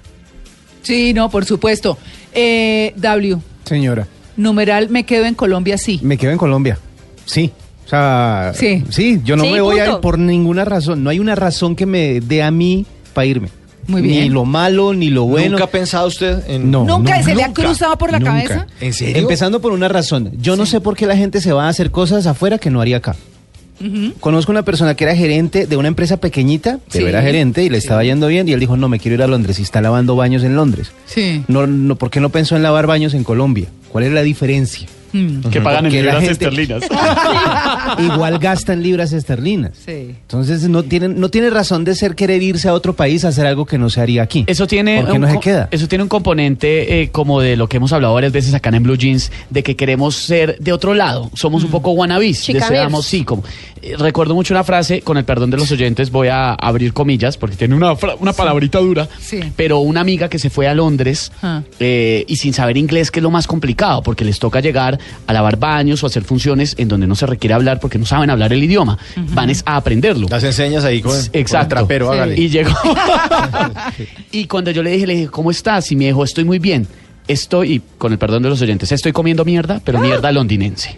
Sí, 0.82 1.14
no, 1.14 1.30
por 1.30 1.46
supuesto. 1.46 1.98
Eh, 2.34 2.94
w, 2.98 3.38
Señora, 3.66 4.08
numeral, 4.38 4.90
me 4.90 5.06
quedo 5.06 5.26
en 5.26 5.36
Colombia, 5.36 5.78
sí. 5.78 6.00
me 6.04 6.18
quedo 6.18 6.32
en 6.32 6.38
Colombia. 6.38 6.78
Sí. 7.26 7.52
O 7.86 7.90
sea, 7.90 8.52
Sí. 8.56 8.84
yo 9.24 9.36
no 9.36 9.44
Sí, 9.44 9.52
me 9.52 9.62
voy 9.62 9.80
a 9.80 9.90
ir 9.90 9.98
por 10.02 10.18
ninguna 10.18 10.64
razón. 10.66 11.04
No 11.04 11.10
hay 11.10 11.20
una 11.20 11.36
razón 11.36 11.76
que 11.76 11.86
me 11.86 12.22
dé 12.22 12.42
a 12.42 12.50
mí 12.52 12.86
para 13.14 13.26
irme. 13.26 13.50
Muy 13.92 14.02
Ni 14.02 14.30
lo 14.30 14.46
malo, 14.46 14.94
ni 14.94 15.10
lo 15.10 15.26
bueno. 15.26 15.52
¿Nunca 15.52 15.66
ha 15.66 15.70
pensado 15.70 16.08
usted 16.08 16.40
en...? 16.48 16.72
No, 16.72 16.86
¿Nunca 16.86 17.18
no, 17.20 17.24
se 17.24 17.36
le 17.36 17.44
ha 17.44 17.54
cruzado 17.54 17.98
por 17.98 18.12
la 18.12 18.20
nunca. 18.20 18.32
cabeza? 18.34 18.68
¿En 18.80 18.94
serio? 18.94 19.18
Empezando 19.22 19.60
por 19.62 19.72
una 19.74 19.88
razón. 19.88 20.32
Yo 20.40 20.56
no 20.56 20.66
sé 20.66 20.80
por 20.82 20.96
qué 20.96 21.06
la 21.06 21.18
gente 21.18 21.42
se 21.42 21.52
va 21.54 21.66
a 21.66 21.70
hacer 21.70 21.92
cosas 21.92 22.26
afuera 22.26 22.58
que 22.58 22.70
no 22.70 22.82
haría 22.82 22.98
acá. 22.98 23.16
Conozco 24.20 24.52
una 24.52 24.62
persona 24.64 24.94
que 24.96 25.04
era 25.06 25.16
gerente 25.16 25.66
de 25.66 25.76
una 25.76 25.88
empresa 25.88 26.18
pequeñita, 26.18 26.78
pero 26.92 27.06
Sí. 27.06 27.10
era 27.10 27.24
gerente 27.24 27.64
y 27.64 27.70
le 27.70 27.80
estaba 27.80 28.04
yendo 28.04 28.28
bien 28.28 28.48
y 28.48 28.52
él 28.54 28.60
dijo, 28.60 28.78
no, 28.78 28.88
me 28.90 29.00
quiero 29.00 29.16
ir 29.16 29.24
a 29.24 29.28
Londres 29.28 29.58
y 29.58 29.64
está 29.64 29.82
lavando 29.82 30.16
baños 30.16 30.44
en 30.44 30.56
Londres. 30.56 30.92
Sí. 31.08 31.44
No, 31.48 31.66
no, 31.66 31.96
¿Por 31.96 32.12
qué 32.12 32.20
no 32.20 32.30
pensó 32.30 32.56
en 32.56 32.62
lavar 32.62 32.86
baños 32.86 33.16
en 33.16 33.24
Colombia? 33.24 33.70
¿Cuál 33.92 34.04
es 34.04 34.12
la 34.12 34.22
diferencia? 34.22 34.88
Mm, 35.14 35.42
Que 35.50 35.60
pagan 35.62 35.86
en 35.86 35.92
Porque 35.92 35.98
libras 36.02 36.16
gente- 36.24 36.32
esterlinas. 36.32 36.84
Igual 38.00 38.40
gastan 38.40 38.82
libras 38.82 39.12
esterlinas. 39.14 39.72
Sí. 39.86 40.16
Entonces 40.22 40.68
no 40.70 40.84
tienen, 40.84 41.20
no 41.20 41.30
tiene 41.30 41.50
razón 41.50 41.84
de 41.84 41.96
ser 41.96 42.16
querer 42.16 42.42
irse 42.42 42.68
a 42.70 42.74
otro 42.74 42.96
país 42.96 43.26
a 43.26 43.30
hacer 43.30 43.46
algo 43.46 43.66
que 43.66 43.78
no 43.78 43.90
se 43.90 44.02
haría 44.02 44.24
aquí. 44.24 44.44
Eso 44.48 44.68
tiene, 44.68 44.98
¿Por 45.02 45.06
qué 45.08 45.12
un 45.14 45.22
no 45.22 45.32
se 45.32 45.40
queda? 45.40 45.68
eso 45.72 45.88
tiene 45.88 46.04
un 46.04 46.10
componente 46.10 47.02
eh, 47.02 47.10
como 47.12 47.42
de 47.42 47.56
lo 47.58 47.68
que 47.68 47.78
hemos 47.78 47.92
hablado 47.94 48.14
varias 48.14 48.32
veces 48.32 48.54
acá 48.54 48.70
en 48.70 48.84
Blue 48.84 48.96
Jeans, 48.98 49.32
de 49.50 49.64
que 49.64 49.76
queremos 49.76 50.16
ser 50.16 50.58
de 50.60 50.72
otro 50.74 50.94
lado. 50.94 51.30
Somos 51.34 51.64
un 51.64 51.70
Mm. 51.70 51.72
poco 51.72 51.92
wannabes. 51.92 52.42
Chicaneros. 52.42 52.70
Deseamos, 52.70 53.06
sí, 53.06 53.24
como. 53.24 53.44
Recuerdo 53.98 54.36
mucho 54.36 54.54
una 54.54 54.64
frase, 54.64 55.02
con 55.02 55.18
el 55.18 55.26
perdón 55.26 55.50
de 55.50 55.58
los 55.58 55.72
oyentes, 55.72 56.12
voy 56.12 56.28
a 56.28 56.54
abrir 56.54 56.94
comillas, 56.94 57.38
porque 57.38 57.56
tiene 57.56 57.76
una, 57.76 57.94
una 58.20 58.34
palabrita 58.34 58.80
dura. 58.80 59.08
Sí. 59.20 59.40
Pero 59.56 59.80
una 59.80 60.02
amiga 60.02 60.30
que 60.30 60.40
se 60.40 60.50
fue 60.50 60.68
a 60.68 60.74
Londres 60.74 61.32
Ah. 61.42 61.62
eh, 61.80 62.24
y 62.28 62.36
sin 62.36 62.54
saber 62.54 62.78
inglés, 62.78 63.12
que 63.12 63.20
es 63.20 63.24
lo 63.24 63.32
más 63.32 63.48
complicado, 63.48 64.04
porque 64.04 64.24
les 64.26 64.40
toca 64.40 64.60
llegar 64.60 65.00
a 65.28 65.34
lavar 65.34 65.58
baños 65.58 66.04
o 66.04 66.08
hacer 66.08 66.24
funciones 66.24 66.76
en 66.78 66.88
donde 66.88 67.08
no 67.08 67.16
se 67.16 67.26
requiere 67.26 67.54
hablar 67.54 67.80
porque 67.80 67.98
no 67.98 68.06
saben 68.06 68.30
hablar 68.30 68.54
el 68.54 68.64
idioma. 68.64 68.98
Van 69.34 69.50
es 69.50 69.64
a 69.66 69.76
aprenderlo. 69.78 70.28
Las 70.30 70.44
enseñas 70.44 70.84
ahí 70.86 71.02
con, 71.02 71.12
con 71.12 71.20
el 71.22 71.30
Exacto. 71.42 71.76
trapero, 71.76 72.08
Sí. 72.12 72.14
hágale. 72.18 72.40
Y 72.42 72.50
llegó. 72.50 72.72
y 74.32 74.46
cuando 74.46 74.72
yo 74.72 74.84
le 74.84 74.92
dije, 74.92 75.08
le 75.08 75.16
dije, 75.16 75.28
¿cómo 75.30 75.52
estás? 75.52 75.92
Y 75.92 75.96
me 75.96 76.06
dijo, 76.06 76.24
estoy 76.24 76.44
muy 76.44 76.60
bien. 76.60 76.88
Estoy, 77.28 77.74
y 77.76 77.82
con 77.98 78.12
el 78.12 78.18
perdón 78.18 78.44
de 78.44 78.50
los 78.50 78.62
oyentes, 78.62 78.92
estoy 78.92 79.12
comiendo 79.12 79.46
mierda, 79.46 79.82
pero 79.84 80.00
mierda 80.00 80.32
londinense. 80.32 80.98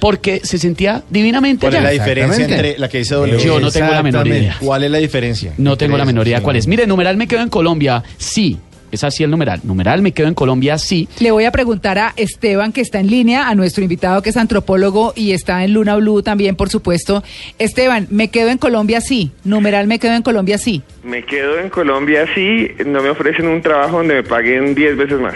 Porque 0.00 0.40
se 0.44 0.58
sentía 0.58 1.02
divinamente 1.10 1.66
¿Cuál 1.66 1.76
es 1.76 1.82
la 1.82 1.90
diferencia 1.90 2.44
entre 2.44 2.78
la 2.78 2.88
que 2.88 2.98
dice 2.98 3.14
W? 3.14 3.38
Yo 3.38 3.60
no 3.60 3.70
tengo 3.70 3.90
la 3.90 4.02
menor 4.02 4.26
idea. 4.26 4.56
¿Cuál 4.60 4.84
es 4.84 4.90
la 4.90 4.98
diferencia? 4.98 5.52
No 5.58 5.76
tengo 5.76 5.96
la 5.96 6.04
menor 6.04 6.26
idea 6.26 6.42
cuál 6.42 6.56
sí. 6.56 6.60
es. 6.60 6.66
Mire, 6.66 6.86
numeral 6.86 7.16
me 7.16 7.26
quedo 7.26 7.42
en 7.42 7.48
Colombia, 7.48 8.02
sí. 8.16 8.58
Es 8.90 9.04
así 9.04 9.22
el 9.22 9.30
numeral. 9.30 9.60
Numeral 9.64 10.00
me 10.00 10.12
quedo 10.12 10.28
en 10.28 10.34
Colombia, 10.34 10.78
sí. 10.78 11.08
Le 11.20 11.30
voy 11.30 11.44
a 11.44 11.52
preguntar 11.52 11.98
a 11.98 12.14
Esteban, 12.16 12.72
que 12.72 12.80
está 12.80 13.00
en 13.00 13.08
línea, 13.08 13.48
a 13.48 13.54
nuestro 13.54 13.82
invitado 13.82 14.22
que 14.22 14.30
es 14.30 14.36
antropólogo 14.36 15.12
y 15.14 15.32
está 15.32 15.62
en 15.64 15.74
Luna 15.74 15.96
Blue 15.96 16.22
también, 16.22 16.56
por 16.56 16.70
supuesto. 16.70 17.22
Esteban, 17.58 18.06
me 18.10 18.28
quedo 18.28 18.48
en 18.48 18.58
Colombia, 18.58 19.00
sí. 19.00 19.30
Numeral, 19.44 19.86
me 19.86 19.98
quedo 19.98 20.14
en 20.14 20.22
Colombia, 20.22 20.56
sí. 20.56 20.82
Me 21.04 21.22
quedo 21.24 21.58
en 21.58 21.68
Colombia 21.68 22.26
si 22.34 22.70
no 22.86 23.02
me 23.02 23.10
ofrecen 23.10 23.46
un 23.48 23.60
trabajo 23.60 23.98
donde 23.98 24.14
me 24.14 24.22
paguen 24.22 24.74
10 24.74 24.96
veces 24.96 25.20
más. 25.20 25.34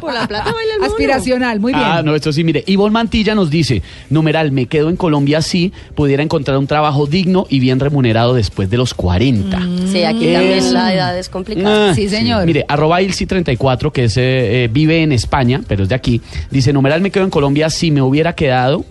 Por 0.00 0.12
la 0.14 0.26
plata 0.26 0.52
baila 0.52 0.74
el 0.74 0.80
mono. 0.80 0.92
Aspiracional, 0.92 1.60
muy 1.60 1.72
bien. 1.72 1.84
Ah, 1.84 2.02
no, 2.04 2.14
esto 2.14 2.32
sí, 2.32 2.44
mire, 2.44 2.62
Ivonne 2.66 2.92
Mantilla 2.92 3.34
nos 3.34 3.50
dice, 3.50 3.82
numeral, 4.10 4.52
me 4.52 4.66
quedo 4.66 4.88
en 4.90 4.96
Colombia 4.96 5.42
si 5.42 5.72
pudiera 5.94 6.22
encontrar 6.22 6.58
un 6.58 6.66
trabajo 6.66 7.06
digno 7.06 7.46
y 7.48 7.60
bien 7.60 7.80
remunerado 7.80 8.34
después 8.34 8.70
de 8.70 8.76
los 8.76 8.94
40. 8.94 9.60
Sí, 9.90 10.04
aquí 10.04 10.26
Es- 10.28 10.34
también 10.34 10.72
la 10.74 10.94
edad 10.94 11.18
es 11.18 11.28
complicada. 11.28 11.90
Ah, 11.90 11.94
Sí, 11.94 12.08
señor. 12.08 12.44
Mire, 12.46 12.64
arroba 12.68 13.00
Ilsi34, 13.00 13.90
que 13.92 14.04
es, 14.04 14.16
eh, 14.16 14.64
eh, 14.64 14.68
vive 14.70 15.02
en 15.02 15.12
España, 15.12 15.60
pero 15.66 15.82
es 15.84 15.88
de 15.88 15.94
aquí, 15.94 16.20
dice, 16.50 16.72
numeral 16.72 17.00
me 17.00 17.10
quedo 17.10 17.24
en 17.24 17.30
Colombia 17.30 17.70
si 17.70 17.90
me 17.90 18.02
hubiera 18.02 18.34
quedado, 18.34 18.84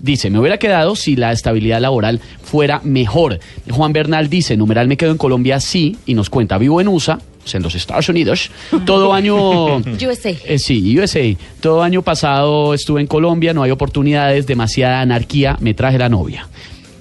dice, 0.00 0.30
me 0.30 0.38
hubiera 0.38 0.58
quedado 0.58 0.96
si 0.96 1.16
la 1.16 1.32
estabilidad 1.32 1.80
laboral 1.80 2.20
fuera 2.42 2.80
mejor. 2.84 3.38
Juan 3.70 3.92
Bernal 3.92 4.28
dice, 4.28 4.56
numeral 4.56 4.88
me 4.88 4.96
quedo 4.96 5.10
en 5.12 5.18
Colombia 5.18 5.60
si, 5.60 5.96
y 6.06 6.14
nos 6.14 6.28
cuenta, 6.30 6.58
vivo 6.58 6.80
en 6.80 6.88
USA, 6.88 7.18
en 7.52 7.62
los 7.62 7.74
Estados 7.74 8.08
Unidos, 8.08 8.50
todo 8.86 9.12
año... 9.14 9.76
USA. 9.78 10.30
Eh, 10.44 10.58
sí, 10.58 10.98
USA. 10.98 11.20
Todo 11.60 11.82
año 11.82 12.02
pasado 12.02 12.72
estuve 12.74 13.00
en 13.00 13.06
Colombia, 13.06 13.52
no 13.52 13.62
hay 13.62 13.70
oportunidades, 13.70 14.46
demasiada 14.46 15.00
anarquía, 15.00 15.56
me 15.60 15.74
traje 15.74 15.98
la 15.98 16.08
novia. 16.08 16.48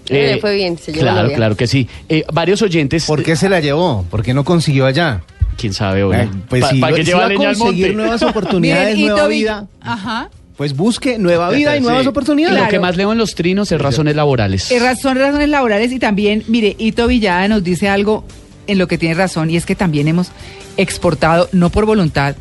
Eh, 0.10 0.40
fue 0.42 0.56
bien, 0.56 0.78
se 0.78 0.92
llevó 0.92 1.06
la 1.06 1.12
Claro, 1.14 1.32
claro 1.34 1.56
que 1.56 1.68
sí. 1.68 1.88
Eh, 2.10 2.26
varios 2.34 2.62
oyentes... 2.62 3.06
¿Por 3.06 3.24
qué 3.24 3.36
se 3.36 3.48
la 3.48 3.60
llevó? 3.62 4.06
¿Por 4.10 4.24
qué 4.24 4.34
no 4.34 4.44
consiguió 4.44 4.86
allá? 4.86 5.22
¿Quién 5.58 5.74
sabe? 5.74 6.02
Eh, 6.02 6.28
pues 6.50 6.62
Pa- 6.64 6.70
si, 6.72 6.80
pa' 6.80 6.90
lo- 6.90 6.96
que 6.98 7.06
si 7.06 7.12
va 7.12 7.26
a 7.28 7.34
conseguir 7.34 7.58
monte. 7.88 7.94
nuevas 7.94 8.22
oportunidades, 8.24 8.96
Miren, 8.96 9.12
nueva 9.12 9.28
vida, 9.28 9.68
Ajá. 9.80 10.30
pues 10.58 10.76
busque 10.76 11.18
nueva 11.20 11.50
vida 11.52 11.76
y 11.76 11.80
Sí. 11.80 11.84
nuevas 11.84 12.08
oportunidades. 12.08 12.56
Lo 12.56 12.62
Claro. 12.64 12.72
que 12.72 12.80
más 12.80 12.98
leo 12.98 13.12
en 13.12 13.20
los 13.20 13.36
trinos 13.36 13.72
es 13.72 13.80
razones 13.80 14.16
laborales. 14.16 14.70
Eh, 14.72 14.80
razón, 14.80 15.18
razones 15.18 15.48
laborales 15.50 15.92
y 15.92 16.00
también, 16.00 16.44
mire, 16.48 16.76
Ito 16.78 17.08
Villada 17.08 17.48
nos 17.48 17.64
dice 17.64 17.88
algo 17.88 18.26
en 18.68 18.78
lo 18.78 18.88
que 18.88 18.98
tiene 18.98 19.16
razón 19.16 19.50
y 19.50 19.58
es 19.58 19.66
que 19.66 19.76
también 19.76 20.08
hemos 20.08 20.32
exportado, 20.78 21.50
no 21.52 21.70
por 21.70 21.86
voluntad, 21.86 22.36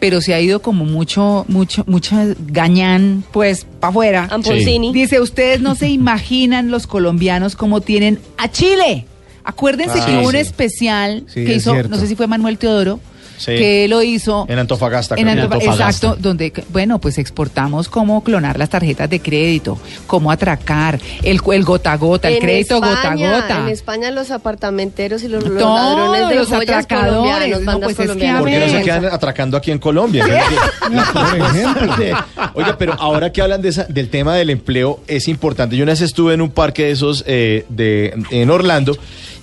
pero 0.00 0.20
se 0.20 0.34
ha 0.34 0.40
ido 0.40 0.60
como 0.60 0.84
mucho, 0.84 1.44
mucho, 1.48 1.84
mucho 1.86 2.16
gañán, 2.46 3.24
pues, 3.32 3.66
para 3.80 3.90
afuera. 3.90 4.28
Amponcini. 4.30 4.92
Dice, 4.92 5.20
ustedes 5.20 5.60
no 5.60 5.74
se 5.74 5.88
imaginan 5.88 6.70
los 6.70 6.86
colombianos 6.86 7.56
cómo 7.56 7.80
tienen 7.80 8.18
a 8.36 8.50
Chile. 8.50 9.06
Acuérdense 9.44 9.98
Ah, 10.00 10.06
que 10.06 10.12
hubo 10.18 10.26
un 10.26 10.32
sí. 10.32 10.38
especial 10.38 11.24
Sí, 11.26 11.44
que 11.44 11.52
es 11.52 11.62
hizo, 11.62 11.72
cierto. 11.72 11.90
no 11.90 11.96
sé 12.00 12.06
si 12.06 12.16
fue 12.16 12.26
Manuel 12.26 12.58
Teodoro, 12.58 13.00
Sí. 13.36 13.56
que 13.56 13.88
lo 13.88 14.02
hizo 14.02 14.46
En 14.48 14.58
Antofagasta. 14.58 15.16
en 15.16 15.28
Antofagasta. 15.28 15.72
exacto, 15.86 16.16
donde, 16.18 16.52
bueno, 16.70 17.00
pues 17.00 17.18
exportamos 17.18 17.88
cómo 17.88 18.22
clonar 18.22 18.58
las 18.58 18.70
tarjetas 18.70 19.10
de 19.10 19.20
crédito, 19.20 19.78
cómo 20.06 20.30
atracar, 20.30 21.00
el, 21.22 21.40
el 21.52 21.64
gota 21.64 21.92
a 21.92 21.96
gota, 21.96 22.28
el 22.28 22.34
En 22.34 22.40
crédito 22.40 22.76
gota 22.76 22.90
a 22.90 22.94
España, 22.94 23.40
gota. 23.40 23.58
En 23.60 23.68
España 23.68 24.10
los 24.10 24.30
apartamenteros 24.30 25.22
y 25.24 25.28
los, 25.28 25.44
los 25.44 25.58
Todos 25.58 25.96
ladrones 25.98 26.28
de 26.28 26.34
los 26.36 26.48
joyas 26.48 26.84
atracadores, 26.84 27.56
colombianos, 27.56 27.60
no, 27.62 27.80
pues 27.80 27.98
es 27.98 28.10
que. 28.10 28.34
¿Por 28.38 28.48
qué 28.48 28.60
no 28.60 28.68
se 28.68 28.82
quedan 28.82 29.04
atracando 29.06 29.56
aquí 29.56 29.70
en 29.70 29.78
Colombia? 29.78 30.24
Oiga, 32.54 32.76
pero 32.78 32.94
ahora 32.98 33.32
que 33.32 33.42
hablan 33.42 33.62
de 33.62 33.68
esa- 33.70 33.84
del 33.84 34.08
tema 34.08 34.34
del 34.34 34.50
empleo, 34.50 35.00
es 35.06 35.28
importante. 35.28 35.76
Yo 35.76 35.82
una 35.82 35.92
vez 35.92 36.00
estuve 36.00 36.34
en 36.34 36.40
un 36.40 36.50
parque 36.50 36.84
de 36.84 36.90
esos 36.92 37.24
eh, 37.26 37.64
de, 37.68 38.14
en 38.30 38.50
Orlando 38.50 38.96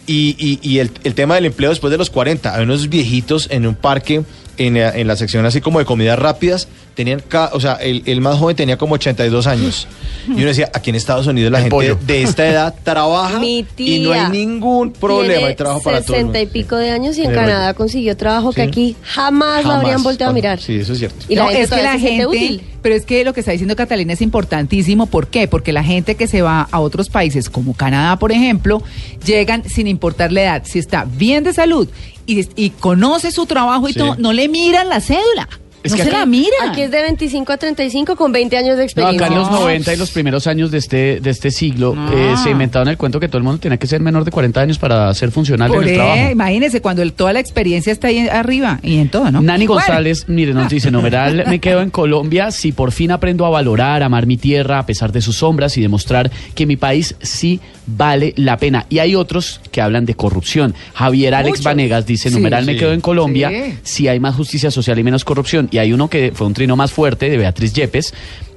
y, 0.07 0.35
y- 0.37 0.59
y 0.61 0.79
el, 0.79 0.91
el 1.03 1.13
tema 1.15 1.35
del 1.35 1.45
empleo 1.45 1.69
después 1.69 1.91
de 1.91 1.97
los 1.97 2.09
40. 2.09 2.55
Hay 2.55 2.63
unos 2.63 2.89
viejitos 2.89 3.47
en 3.51 3.65
un 3.67 3.75
parque, 3.75 4.23
en, 4.57 4.77
en 4.77 5.07
la 5.07 5.15
sección 5.15 5.45
así 5.45 5.61
como 5.61 5.79
de 5.79 5.85
comidas 5.85 6.19
rápidas, 6.19 6.67
tenían, 6.95 7.21
o 7.53 7.59
sea, 7.59 7.73
el, 7.75 8.03
el 8.05 8.21
más 8.21 8.37
joven 8.37 8.55
tenía 8.55 8.77
como 8.77 8.95
82 8.95 9.47
años. 9.47 9.87
Y 10.27 10.33
uno 10.33 10.45
decía, 10.47 10.69
aquí 10.73 10.89
en 10.91 10.95
Estados 10.97 11.25
Unidos 11.27 11.51
la 11.51 11.57
El 11.59 11.63
gente 11.65 11.75
pollo. 11.75 11.97
de 12.05 12.21
esta 12.23 12.45
edad 12.47 12.75
trabaja 12.83 13.39
Mi 13.39 13.65
y 13.77 13.99
no 13.99 14.11
hay 14.11 14.29
ningún 14.29 14.91
problema, 14.91 15.47
hay 15.47 15.55
trabajo 15.55 15.81
para 15.81 16.01
todo 16.01 16.15
el 16.15 16.25
60 16.27 16.41
y 16.41 16.45
pico 16.47 16.75
de 16.75 16.91
años 16.91 17.17
y 17.17 17.23
en 17.23 17.33
Canadá 17.33 17.73
consiguió 17.73 18.15
trabajo 18.17 18.51
que 18.51 18.63
Sí. 18.63 18.67
aquí 18.67 18.95
jamás, 19.03 19.63
lo 19.65 19.71
habrían 19.71 20.03
volteado 20.03 20.31
a 20.31 20.33
mirar. 20.33 20.59
Sí, 20.59 20.75
eso 20.75 20.93
es 20.93 20.99
cierto. 20.99 21.25
Y 21.29 21.35
la 21.35 21.43
No, 21.43 21.47
gente 21.49 21.63
es 21.63 21.69
que 21.71 21.83
la 21.83 21.97
gente, 21.99 22.25
útil. 22.27 22.61
pero 22.81 22.93
es 22.95 23.05
que 23.05 23.23
lo 23.23 23.33
que 23.33 23.39
está 23.39 23.51
diciendo 23.53 23.75
Catalina 23.75 24.13
es 24.13 24.21
importantísimo. 24.21 25.05
¿Por 25.07 25.27
qué? 25.27 25.47
Porque 25.47 25.71
la 25.71 25.83
gente 25.83 26.15
que 26.15 26.27
se 26.27 26.41
va 26.41 26.67
a 26.71 26.79
otros 26.81 27.09
países 27.09 27.49
como 27.49 27.73
Canadá, 27.73 28.17
por 28.19 28.31
ejemplo, 28.31 28.83
llegan 29.25 29.63
sin 29.67 29.87
importar 29.87 30.31
la 30.31 30.41
edad. 30.43 30.63
Si 30.65 30.77
está 30.77 31.05
bien 31.05 31.43
de 31.43 31.53
salud 31.53 31.87
y, 32.27 32.47
y 32.55 32.69
conoce 32.71 33.31
su 33.31 33.45
trabajo 33.47 33.87
y 33.89 33.93
Sí. 33.93 33.99
todo, 33.99 34.15
no 34.17 34.33
le 34.33 34.47
miran 34.49 34.87
la 34.89 35.01
cédula. 35.01 35.47
Es 35.83 35.91
no 35.91 35.97
que 35.97 36.03
se 36.03 36.11
la 36.11 36.25
miran. 36.25 36.69
Aquí 36.69 36.81
es 36.81 36.91
de 36.91 37.01
25 37.01 37.51
a 37.53 37.57
35 37.57 38.15
con 38.15 38.31
20 38.31 38.55
años 38.57 38.69
de 38.71 38.75
No, 38.77 38.81
experiencia. 38.83 39.25
acá 39.25 39.33
en 39.33 39.39
los 39.39 39.49
No. 39.51 39.59
90 39.61 39.93
y 39.93 39.97
los 39.97 40.11
primeros 40.11 40.45
años 40.47 40.69
de 40.71 40.77
este, 40.77 41.19
de 41.19 41.29
este 41.29 41.49
siglo 41.51 41.95
Ah. 41.97 42.11
eh, 42.13 42.33
se 42.43 42.51
inventaron 42.51 42.87
el 42.87 42.97
cuento 42.97 43.19
que 43.19 43.27
todo 43.27 43.39
el 43.39 43.43
mundo 43.43 43.59
tenía 43.59 43.77
que 43.77 43.87
ser 43.87 43.99
menor 44.01 44.23
de 44.23 44.31
40 44.31 44.61
años 44.61 44.77
para 44.77 45.11
ser 45.13 45.31
funcional 45.31 45.69
Por 45.71 45.83
en 45.83 45.83
el 45.83 45.89
ahí, 45.89 45.95
trabajo. 45.95 46.31
imagínese 46.31 46.81
cuando 46.81 47.01
el- 47.01 47.13
toda 47.13 47.33
la 47.33 47.39
experiencia 47.39 47.91
está 47.91 48.07
ahí 48.09 48.27
arriba 48.27 48.79
y 48.83 48.97
en 48.99 49.09
todo, 49.09 49.31
¿no? 49.31 49.41
Nani 49.41 49.65
Bueno. 49.65 49.81
González, 49.81 50.25
mire, 50.27 50.53
nos 50.53 50.69
dice, 50.69 50.91
numeral, 50.91 51.45
me 51.47 51.59
quedo 51.59 51.81
en 51.81 51.89
Colombia 51.89 52.51
si 52.51 52.71
por 52.71 52.91
fin 52.91 53.11
aprendo 53.11 53.45
a 53.45 53.49
valorar, 53.49 54.03
amar 54.03 54.27
mi 54.27 54.37
tierra 54.37 54.79
a 54.79 54.85
pesar 54.85 55.11
de 55.11 55.21
sus 55.21 55.37
sombras 55.37 55.77
y 55.77 55.81
demostrar 55.81 56.29
que 56.53 56.65
mi 56.65 56.75
país 56.77 57.15
sí 57.21 57.59
vale 57.87 58.33
la 58.37 58.57
pena. 58.57 58.85
Y 58.89 58.99
hay 58.99 59.15
otros 59.15 59.59
que 59.71 59.81
hablan 59.81 60.05
de 60.05 60.13
corrupción. 60.13 60.75
Javier 60.93 61.33
Alex 61.33 61.49
Muchos. 61.51 61.65
Vanegas 61.65 62.05
dice, 62.05 62.29
Sí. 62.29 62.35
numeral, 62.35 62.65
me 62.65 62.73
Sí. 62.73 62.79
quedo 62.79 62.93
en 62.93 63.01
Colombia 63.01 63.49
Sí. 63.49 63.73
si 63.83 64.07
hay 64.07 64.19
más 64.19 64.35
justicia 64.35 64.69
social 64.71 64.97
y 64.99 65.03
menos 65.03 65.25
corrupción. 65.25 65.67
Y 65.71 65.79
hay 65.79 65.93
uno 65.93 66.09
que 66.09 66.31
fue 66.33 66.45
un 66.47 66.53
trino 66.53 66.75
más 66.75 66.91
fuerte, 66.91 67.29
de 67.29 67.37
Beatriz 67.37 67.73
Yepes, 67.73 68.13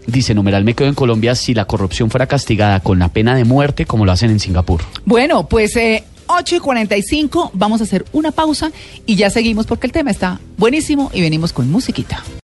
dice, 0.06 0.34
numeral, 0.34 0.64
me 0.64 0.74
quedo 0.74 0.88
en 0.88 0.94
Colombia 0.94 1.34
si 1.34 1.54
la 1.54 1.64
corrupción 1.64 2.10
fuera 2.10 2.26
castigada 2.26 2.80
con 2.80 2.98
la 2.98 3.08
pena 3.08 3.34
de 3.34 3.44
muerte 3.44 3.86
como 3.86 4.04
lo 4.04 4.12
hacen 4.12 4.30
en 4.30 4.40
Singapur. 4.40 4.82
Bueno, 5.04 5.48
pues 5.48 5.76
eh, 5.76 6.04
8 6.26 6.56
y 6.56 6.58
45, 6.58 7.52
vamos 7.54 7.80
a 7.80 7.84
hacer 7.84 8.04
una 8.12 8.32
pausa 8.32 8.72
y 9.06 9.16
ya 9.16 9.30
seguimos 9.30 9.66
porque 9.66 9.86
el 9.86 9.92
tema 9.92 10.10
está 10.10 10.40
buenísimo 10.56 11.10
y 11.14 11.20
venimos 11.20 11.52
con 11.52 11.70
musiquita. 11.70 12.22